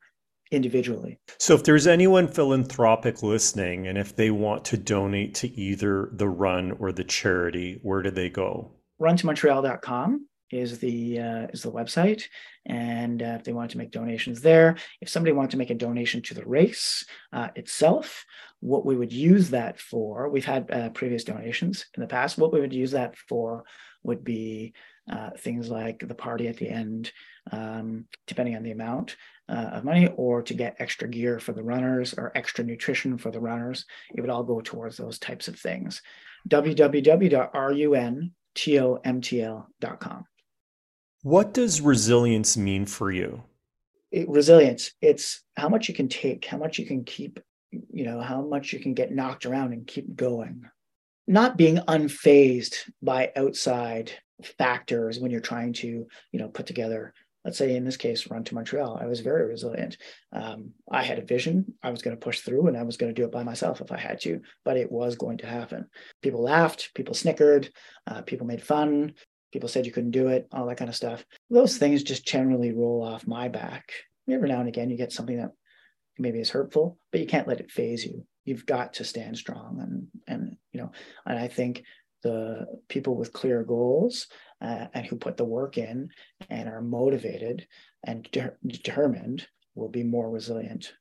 individually. 0.51 1.19
So 1.39 1.55
if 1.55 1.65
there's 1.65 1.87
anyone 1.87 2.29
philanthropic 2.29 3.23
listening 3.23 3.87
and 3.87 3.99
if 3.99 4.17
they 4.17 4.31
want 4.31 4.65
to 4.67 4.77
donate 4.77 5.35
to 5.37 5.49
either 5.59 6.11
the 6.13 6.29
run 6.29 6.73
or 6.73 6.93
the 6.93 7.05
charity, 7.05 7.79
where 7.83 8.03
do 8.03 8.11
they 8.11 8.29
go? 8.29 8.73
runtomontreal.com 9.01 10.27
is 10.51 10.79
the 10.79 11.19
uh, 11.19 11.47
is 11.53 11.63
the 11.63 11.73
website. 11.73 12.25
And 12.67 13.23
uh, 13.23 13.37
if 13.39 13.45
they 13.45 13.53
want 13.53 13.73
to 13.73 13.79
make 13.79 13.91
donations 13.91 14.41
there 14.41 14.77
if 15.01 15.09
somebody 15.09 15.33
wanted 15.33 15.51
to 15.53 15.57
make 15.57 15.71
a 15.71 15.75
donation 15.75 16.23
to 16.23 16.35
the 16.35 16.45
race 16.45 17.05
uh, 17.33 17.49
itself 17.57 18.25
what 18.61 18.87
we 18.87 18.97
would 18.97 19.13
use 19.13 19.51
that 19.51 19.79
for 19.79 20.29
we've 20.29 20.45
had 20.45 20.71
uh, 20.71 20.89
previous 20.91 21.25
donations 21.25 21.87
in 21.95 22.01
the 22.01 22.07
past. 22.07 22.39
What 22.39 22.53
we 22.53 22.61
would 22.61 22.73
use 22.73 22.93
that 22.93 23.17
for 23.17 23.65
would 24.03 24.23
be 24.23 24.75
uh, 25.11 25.31
things 25.39 25.69
like 25.69 26.07
the 26.07 26.15
party 26.15 26.49
at 26.49 26.57
the 26.57 26.69
end 26.69 27.13
um, 27.53 28.07
depending 28.27 28.57
on 28.57 28.63
the 28.63 28.71
amount 28.71 29.17
uh, 29.49 29.71
of 29.73 29.85
money 29.85 30.09
or 30.17 30.43
to 30.43 30.55
get 30.55 30.77
extra 30.79 31.09
gear 31.09 31.39
for 31.39 31.53
the 31.53 31.63
runners 31.63 32.15
or 32.15 32.33
extra 32.35 32.65
nutrition 32.65 33.19
for 33.19 33.31
the 33.31 33.41
runners. 33.41 33.85
It 34.15 34.21
would 34.21 34.31
all 34.31 34.45
go 34.45 34.61
towards 34.61 34.97
those 34.97 35.19
types 35.19 35.49
of 35.49 35.59
things. 35.59 36.01
Www.run 36.49 38.33
tomtl.com. 38.55 40.25
What 41.23 41.55
does 41.55 41.81
resilience 41.81 42.57
mean 42.57 42.87
for 42.87 43.11
you? 43.11 43.43
It, 44.11 44.29
resilience, 44.29 44.93
it's 45.01 45.43
how 45.57 45.69
much 45.69 45.89
you 45.89 45.95
can 45.95 46.09
take, 46.09 46.45
how 46.45 46.59
much 46.59 46.79
you 46.79 46.87
can 46.87 47.05
keep, 47.05 47.41
you 47.71 48.05
know, 48.05 48.21
how 48.21 48.43
much 48.43 48.73
you 48.73 48.79
can 48.79 48.95
get 48.95 49.13
knocked 49.13 49.47
around 49.47 49.73
and 49.73 49.87
keep 49.87 50.15
going. 50.15 50.69
Not 51.27 51.57
being 51.57 51.79
unfazed 51.79 52.75
by 53.03 53.33
outside 53.35 54.13
factors 54.59 55.19
when 55.19 55.31
you're 55.31 55.41
trying 55.41 55.73
to, 55.75 55.87
you 55.87 56.39
know, 56.39 56.49
put 56.49 56.67
together 56.67 57.15
let's 57.45 57.59
say 57.59 57.77
in 57.77 57.85
this 57.85 57.97
case, 57.97 58.31
run 58.31 58.45
to 58.45 58.55
Montreal, 58.55 58.99
I 59.01 59.07
was 59.07 59.21
very 59.21 59.47
resilient. 59.47 59.99
Um, 60.33 60.71
I 60.91 61.03
had 61.03 61.19
a 61.19 61.25
vision. 61.25 61.75
I 61.83 61.91
was 61.91 62.03
going 62.03 62.17
to 62.17 62.25
push 62.25 62.41
through 62.41 62.67
and 62.69 62.77
I 62.77 62.83
was 62.83 62.97
going 62.97 63.15
to 63.15 63.21
do 63.21 63.27
it 63.27 63.33
by 63.33 63.43
myself 63.43 63.81
if 63.81 63.93
I 63.93 63.99
had 63.99 64.21
to, 64.23 64.41
but 64.65 64.77
it 64.77 64.91
was 64.91 65.17
going 65.17 65.39
to 65.39 65.47
happen. 65.47 65.87
People 66.23 66.43
laughed, 66.43 66.95
people 66.95 67.15
snickered, 67.15 67.71
uh, 68.07 68.23
people 68.23 68.47
made 68.47 68.63
fun, 68.63 69.15
people 69.53 69.69
said 69.69 69.87
you 69.87 69.93
couldn't 69.93 70.11
do 70.11 70.29
it, 70.29 70.49
all 70.53 70.67
that 70.67 70.79
kind 70.79 70.89
of 70.89 70.97
stuff. 70.97 71.25
Those 71.51 71.77
things 71.77 72.03
just 72.03 72.27
generally 72.27 72.73
roll 72.73 73.03
off 73.03 73.27
my 73.27 73.49
back. 73.49 73.93
Every 74.29 74.49
now 74.49 74.61
and 74.61 74.69
again, 74.69 74.91
you 74.91 74.97
get 74.97 75.13
something 75.13 75.37
that 75.37 75.53
maybe 76.19 76.41
is 76.41 76.51
hurtful, 76.51 76.99
but 77.13 77.21
you 77.21 77.27
can't 77.27 77.49
let 77.49 77.61
it 77.61 77.71
phase 77.71 78.05
you. 78.05 78.27
You've 78.45 78.67
got 78.67 78.95
to 78.95 79.05
stand 79.05 79.37
strong. 79.37 79.81
And, 79.81 80.07
and, 80.27 80.57
you 80.73 80.81
know, 80.81 80.93
and 81.27 81.39
I 81.39 81.49
think 81.49 81.85
the 82.23 82.67
people 82.89 83.17
with 83.17 83.33
clear 83.33 83.63
goals 83.63 84.27
uh, 84.65 84.87
and 84.95 85.07
who 85.07 85.17
put 85.17 85.37
the 85.37 85.45
work 85.45 85.77
in 85.77 86.09
and 86.49 86.69
are 86.69 86.81
motivated 86.81 87.67
and 88.07 88.29
de- 88.33 88.53
determined 88.67 89.47
will 89.75 89.91
be 89.91 90.03
more 90.03 90.31
resilient. 90.31 90.95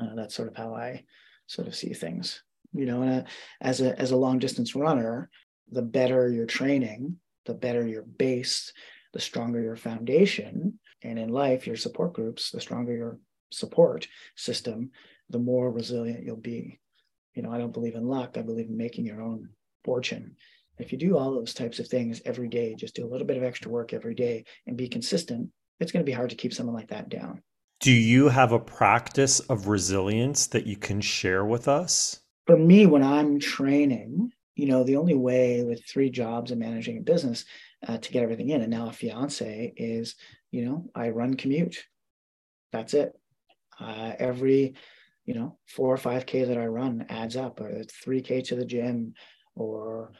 Uh, 0.00 0.14
that's 0.14 0.34
sort 0.34 0.48
of 0.48 0.56
how 0.56 0.74
I 0.74 1.04
sort 1.46 1.68
of 1.68 1.74
see 1.74 1.94
things. 1.94 2.42
You 2.74 2.84
know, 2.84 3.02
and, 3.02 3.22
uh, 3.22 3.24
as 3.62 3.80
a 3.80 3.98
as 3.98 4.10
a 4.10 4.16
long 4.16 4.38
distance 4.38 4.74
runner, 4.74 5.30
the 5.72 5.82
better 5.82 6.28
your 6.28 6.44
training, 6.46 7.16
the 7.46 7.54
better 7.54 7.86
your 7.86 8.02
base, 8.02 8.72
the 9.14 9.20
stronger 9.20 9.62
your 9.62 9.76
foundation, 9.76 10.78
and 11.02 11.18
in 11.18 11.30
life, 11.30 11.66
your 11.66 11.76
support 11.76 12.12
groups, 12.12 12.50
the 12.50 12.60
stronger 12.60 12.94
your 12.94 13.18
support 13.50 14.06
system, 14.36 14.90
the 15.30 15.38
more 15.38 15.72
resilient 15.72 16.24
you'll 16.24 16.36
be. 16.36 16.78
You 17.34 17.42
know, 17.42 17.52
I 17.52 17.58
don't 17.58 17.72
believe 17.72 17.94
in 17.94 18.06
luck. 18.06 18.36
I 18.36 18.42
believe 18.42 18.68
in 18.68 18.76
making 18.76 19.06
your 19.06 19.22
own 19.22 19.48
fortune. 19.84 20.36
If 20.78 20.92
you 20.92 20.98
do 20.98 21.16
all 21.16 21.32
those 21.32 21.54
types 21.54 21.78
of 21.78 21.88
things 21.88 22.22
every 22.24 22.48
day, 22.48 22.74
just 22.74 22.94
do 22.94 23.04
a 23.04 23.10
little 23.10 23.26
bit 23.26 23.36
of 23.36 23.42
extra 23.42 23.70
work 23.70 23.92
every 23.92 24.14
day 24.14 24.44
and 24.66 24.76
be 24.76 24.88
consistent, 24.88 25.50
it's 25.80 25.92
going 25.92 26.04
to 26.04 26.08
be 26.08 26.14
hard 26.14 26.30
to 26.30 26.36
keep 26.36 26.54
someone 26.54 26.76
like 26.76 26.88
that 26.88 27.08
down. 27.08 27.42
Do 27.80 27.92
you 27.92 28.28
have 28.28 28.52
a 28.52 28.58
practice 28.58 29.40
of 29.40 29.68
resilience 29.68 30.48
that 30.48 30.66
you 30.66 30.76
can 30.76 31.00
share 31.00 31.44
with 31.44 31.68
us? 31.68 32.20
For 32.46 32.56
me, 32.56 32.86
when 32.86 33.02
I'm 33.02 33.38
training, 33.38 34.32
you 34.56 34.66
know, 34.66 34.82
the 34.82 34.96
only 34.96 35.14
way 35.14 35.62
with 35.62 35.84
three 35.84 36.10
jobs 36.10 36.50
and 36.50 36.60
managing 36.60 36.98
a 36.98 37.02
business 37.02 37.44
uh, 37.86 37.98
to 37.98 38.12
get 38.12 38.22
everything 38.22 38.48
in, 38.48 38.62
and 38.62 38.70
now 38.70 38.88
a 38.88 38.92
fiance, 38.92 39.72
is, 39.76 40.16
you 40.50 40.64
know, 40.64 40.90
I 40.94 41.10
run 41.10 41.34
commute. 41.34 41.84
That's 42.72 42.94
it. 42.94 43.12
Uh, 43.78 44.12
every, 44.18 44.74
you 45.24 45.34
know, 45.34 45.58
four 45.68 45.94
or 45.94 45.98
5K 45.98 46.48
that 46.48 46.58
I 46.58 46.66
run 46.66 47.06
adds 47.08 47.36
up, 47.36 47.60
or 47.60 47.84
3K 48.04 48.42
to 48.48 48.56
the 48.56 48.64
gym, 48.64 49.14
or 49.54 50.10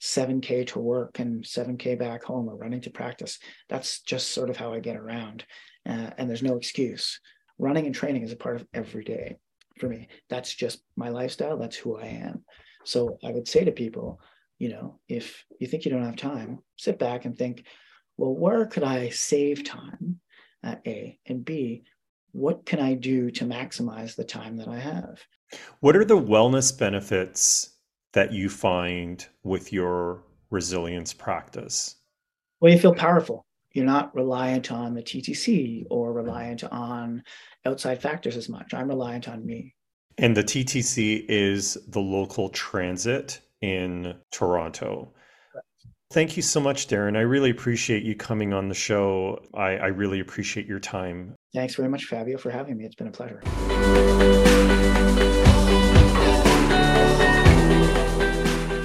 7K 0.00 0.66
to 0.68 0.78
work 0.78 1.18
and 1.18 1.44
7K 1.44 1.98
back 1.98 2.24
home 2.24 2.48
or 2.48 2.56
running 2.56 2.80
to 2.82 2.90
practice. 2.90 3.38
That's 3.68 4.00
just 4.02 4.28
sort 4.32 4.50
of 4.50 4.56
how 4.56 4.72
I 4.72 4.80
get 4.80 4.96
around. 4.96 5.44
Uh, 5.88 6.10
and 6.18 6.28
there's 6.28 6.42
no 6.42 6.56
excuse. 6.56 7.20
Running 7.58 7.86
and 7.86 7.94
training 7.94 8.22
is 8.22 8.32
a 8.32 8.36
part 8.36 8.56
of 8.56 8.66
every 8.72 9.04
day 9.04 9.36
for 9.78 9.88
me. 9.88 10.08
That's 10.28 10.54
just 10.54 10.82
my 10.96 11.08
lifestyle. 11.08 11.58
That's 11.58 11.76
who 11.76 11.96
I 11.96 12.06
am. 12.06 12.44
So 12.84 13.18
I 13.24 13.30
would 13.30 13.48
say 13.48 13.64
to 13.64 13.72
people, 13.72 14.20
you 14.58 14.68
know, 14.68 14.98
if 15.08 15.44
you 15.58 15.66
think 15.66 15.84
you 15.84 15.90
don't 15.90 16.04
have 16.04 16.16
time, 16.16 16.60
sit 16.76 16.98
back 16.98 17.24
and 17.24 17.36
think, 17.36 17.64
well, 18.16 18.34
where 18.34 18.66
could 18.66 18.82
I 18.82 19.10
save 19.10 19.64
time? 19.64 20.20
Uh, 20.64 20.74
a 20.86 21.18
and 21.26 21.44
B, 21.44 21.84
what 22.32 22.66
can 22.66 22.80
I 22.80 22.94
do 22.94 23.30
to 23.32 23.44
maximize 23.44 24.16
the 24.16 24.24
time 24.24 24.56
that 24.56 24.68
I 24.68 24.78
have? 24.78 25.20
What 25.80 25.96
are 25.96 26.04
the 26.04 26.18
wellness 26.18 26.76
benefits 26.76 27.77
that 28.12 28.32
you 28.32 28.48
find 28.48 29.26
with 29.42 29.72
your 29.72 30.22
resilience 30.50 31.12
practice? 31.12 31.96
Well, 32.60 32.72
you 32.72 32.78
feel 32.78 32.94
powerful. 32.94 33.44
You're 33.72 33.84
not 33.84 34.14
reliant 34.14 34.72
on 34.72 34.94
the 34.94 35.02
TTC 35.02 35.86
or 35.90 36.12
reliant 36.12 36.64
on 36.64 37.22
outside 37.64 38.00
factors 38.00 38.36
as 38.36 38.48
much. 38.48 38.74
I'm 38.74 38.88
reliant 38.88 39.28
on 39.28 39.44
me. 39.44 39.74
And 40.16 40.36
the 40.36 40.42
TTC 40.42 41.26
is 41.28 41.78
the 41.88 42.00
local 42.00 42.48
transit 42.48 43.40
in 43.60 44.16
Toronto. 44.32 45.12
Thank 46.10 46.36
you 46.36 46.42
so 46.42 46.58
much, 46.58 46.88
Darren. 46.88 47.16
I 47.16 47.20
really 47.20 47.50
appreciate 47.50 48.02
you 48.02 48.16
coming 48.16 48.54
on 48.54 48.68
the 48.68 48.74
show. 48.74 49.44
I, 49.54 49.76
I 49.76 49.86
really 49.88 50.20
appreciate 50.20 50.66
your 50.66 50.80
time. 50.80 51.34
Thanks 51.54 51.74
very 51.74 51.88
much, 51.88 52.06
Fabio, 52.06 52.38
for 52.38 52.50
having 52.50 52.78
me. 52.78 52.86
It's 52.86 52.94
been 52.94 53.08
a 53.08 53.12
pleasure. 53.12 54.46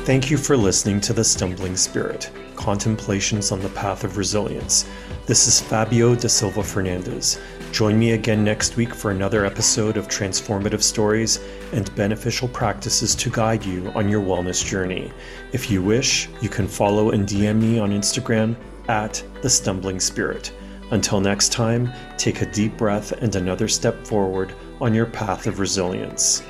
Thank 0.04 0.30
you 0.30 0.36
for 0.36 0.58
listening 0.58 1.00
to 1.00 1.14
The 1.14 1.24
Stumbling 1.24 1.78
Spirit 1.78 2.30
Contemplations 2.58 3.54
on 3.54 3.62
the 3.62 3.70
Path 3.70 4.04
of 4.04 4.18
Resilience. 4.18 4.86
This 5.28 5.48
is 5.48 5.62
Fabio 5.62 6.14
da 6.14 6.28
Silva 6.28 6.62
Fernandez. 6.62 7.40
Join 7.72 7.98
me 7.98 8.12
again 8.12 8.44
next 8.44 8.76
week 8.76 8.94
for 8.94 9.12
another 9.12 9.46
episode 9.46 9.96
of 9.96 10.10
transformative 10.10 10.84
stories 10.84 11.40
and 11.72 11.96
beneficial 11.96 12.50
practices 12.50 13.16
to 13.16 13.30
guide 13.30 13.64
you 13.64 13.94
on 13.96 14.10
your 14.10 14.22
wellness 14.22 14.66
journey. 14.66 15.10
If 15.54 15.72
you 15.72 15.82
wish, 15.82 16.28
you 16.42 16.50
can 16.50 16.68
follow 16.68 17.12
and 17.12 17.26
DM 17.26 17.62
me 17.62 17.80
on 17.80 17.92
Instagram 17.92 18.58
at 18.90 19.24
The 19.42 19.50
Stumbling 19.50 20.02
Spirit. 20.02 20.52
Until 20.92 21.22
next 21.22 21.54
time, 21.54 21.90
take 22.18 22.42
a 22.42 22.52
deep 22.52 22.76
breath 22.76 23.14
and 23.14 23.34
another 23.38 23.70
step 23.70 24.06
forward 24.06 24.54
on 24.82 24.94
your 24.94 25.06
path 25.06 25.48
of 25.48 25.62
resilience. 25.62 26.44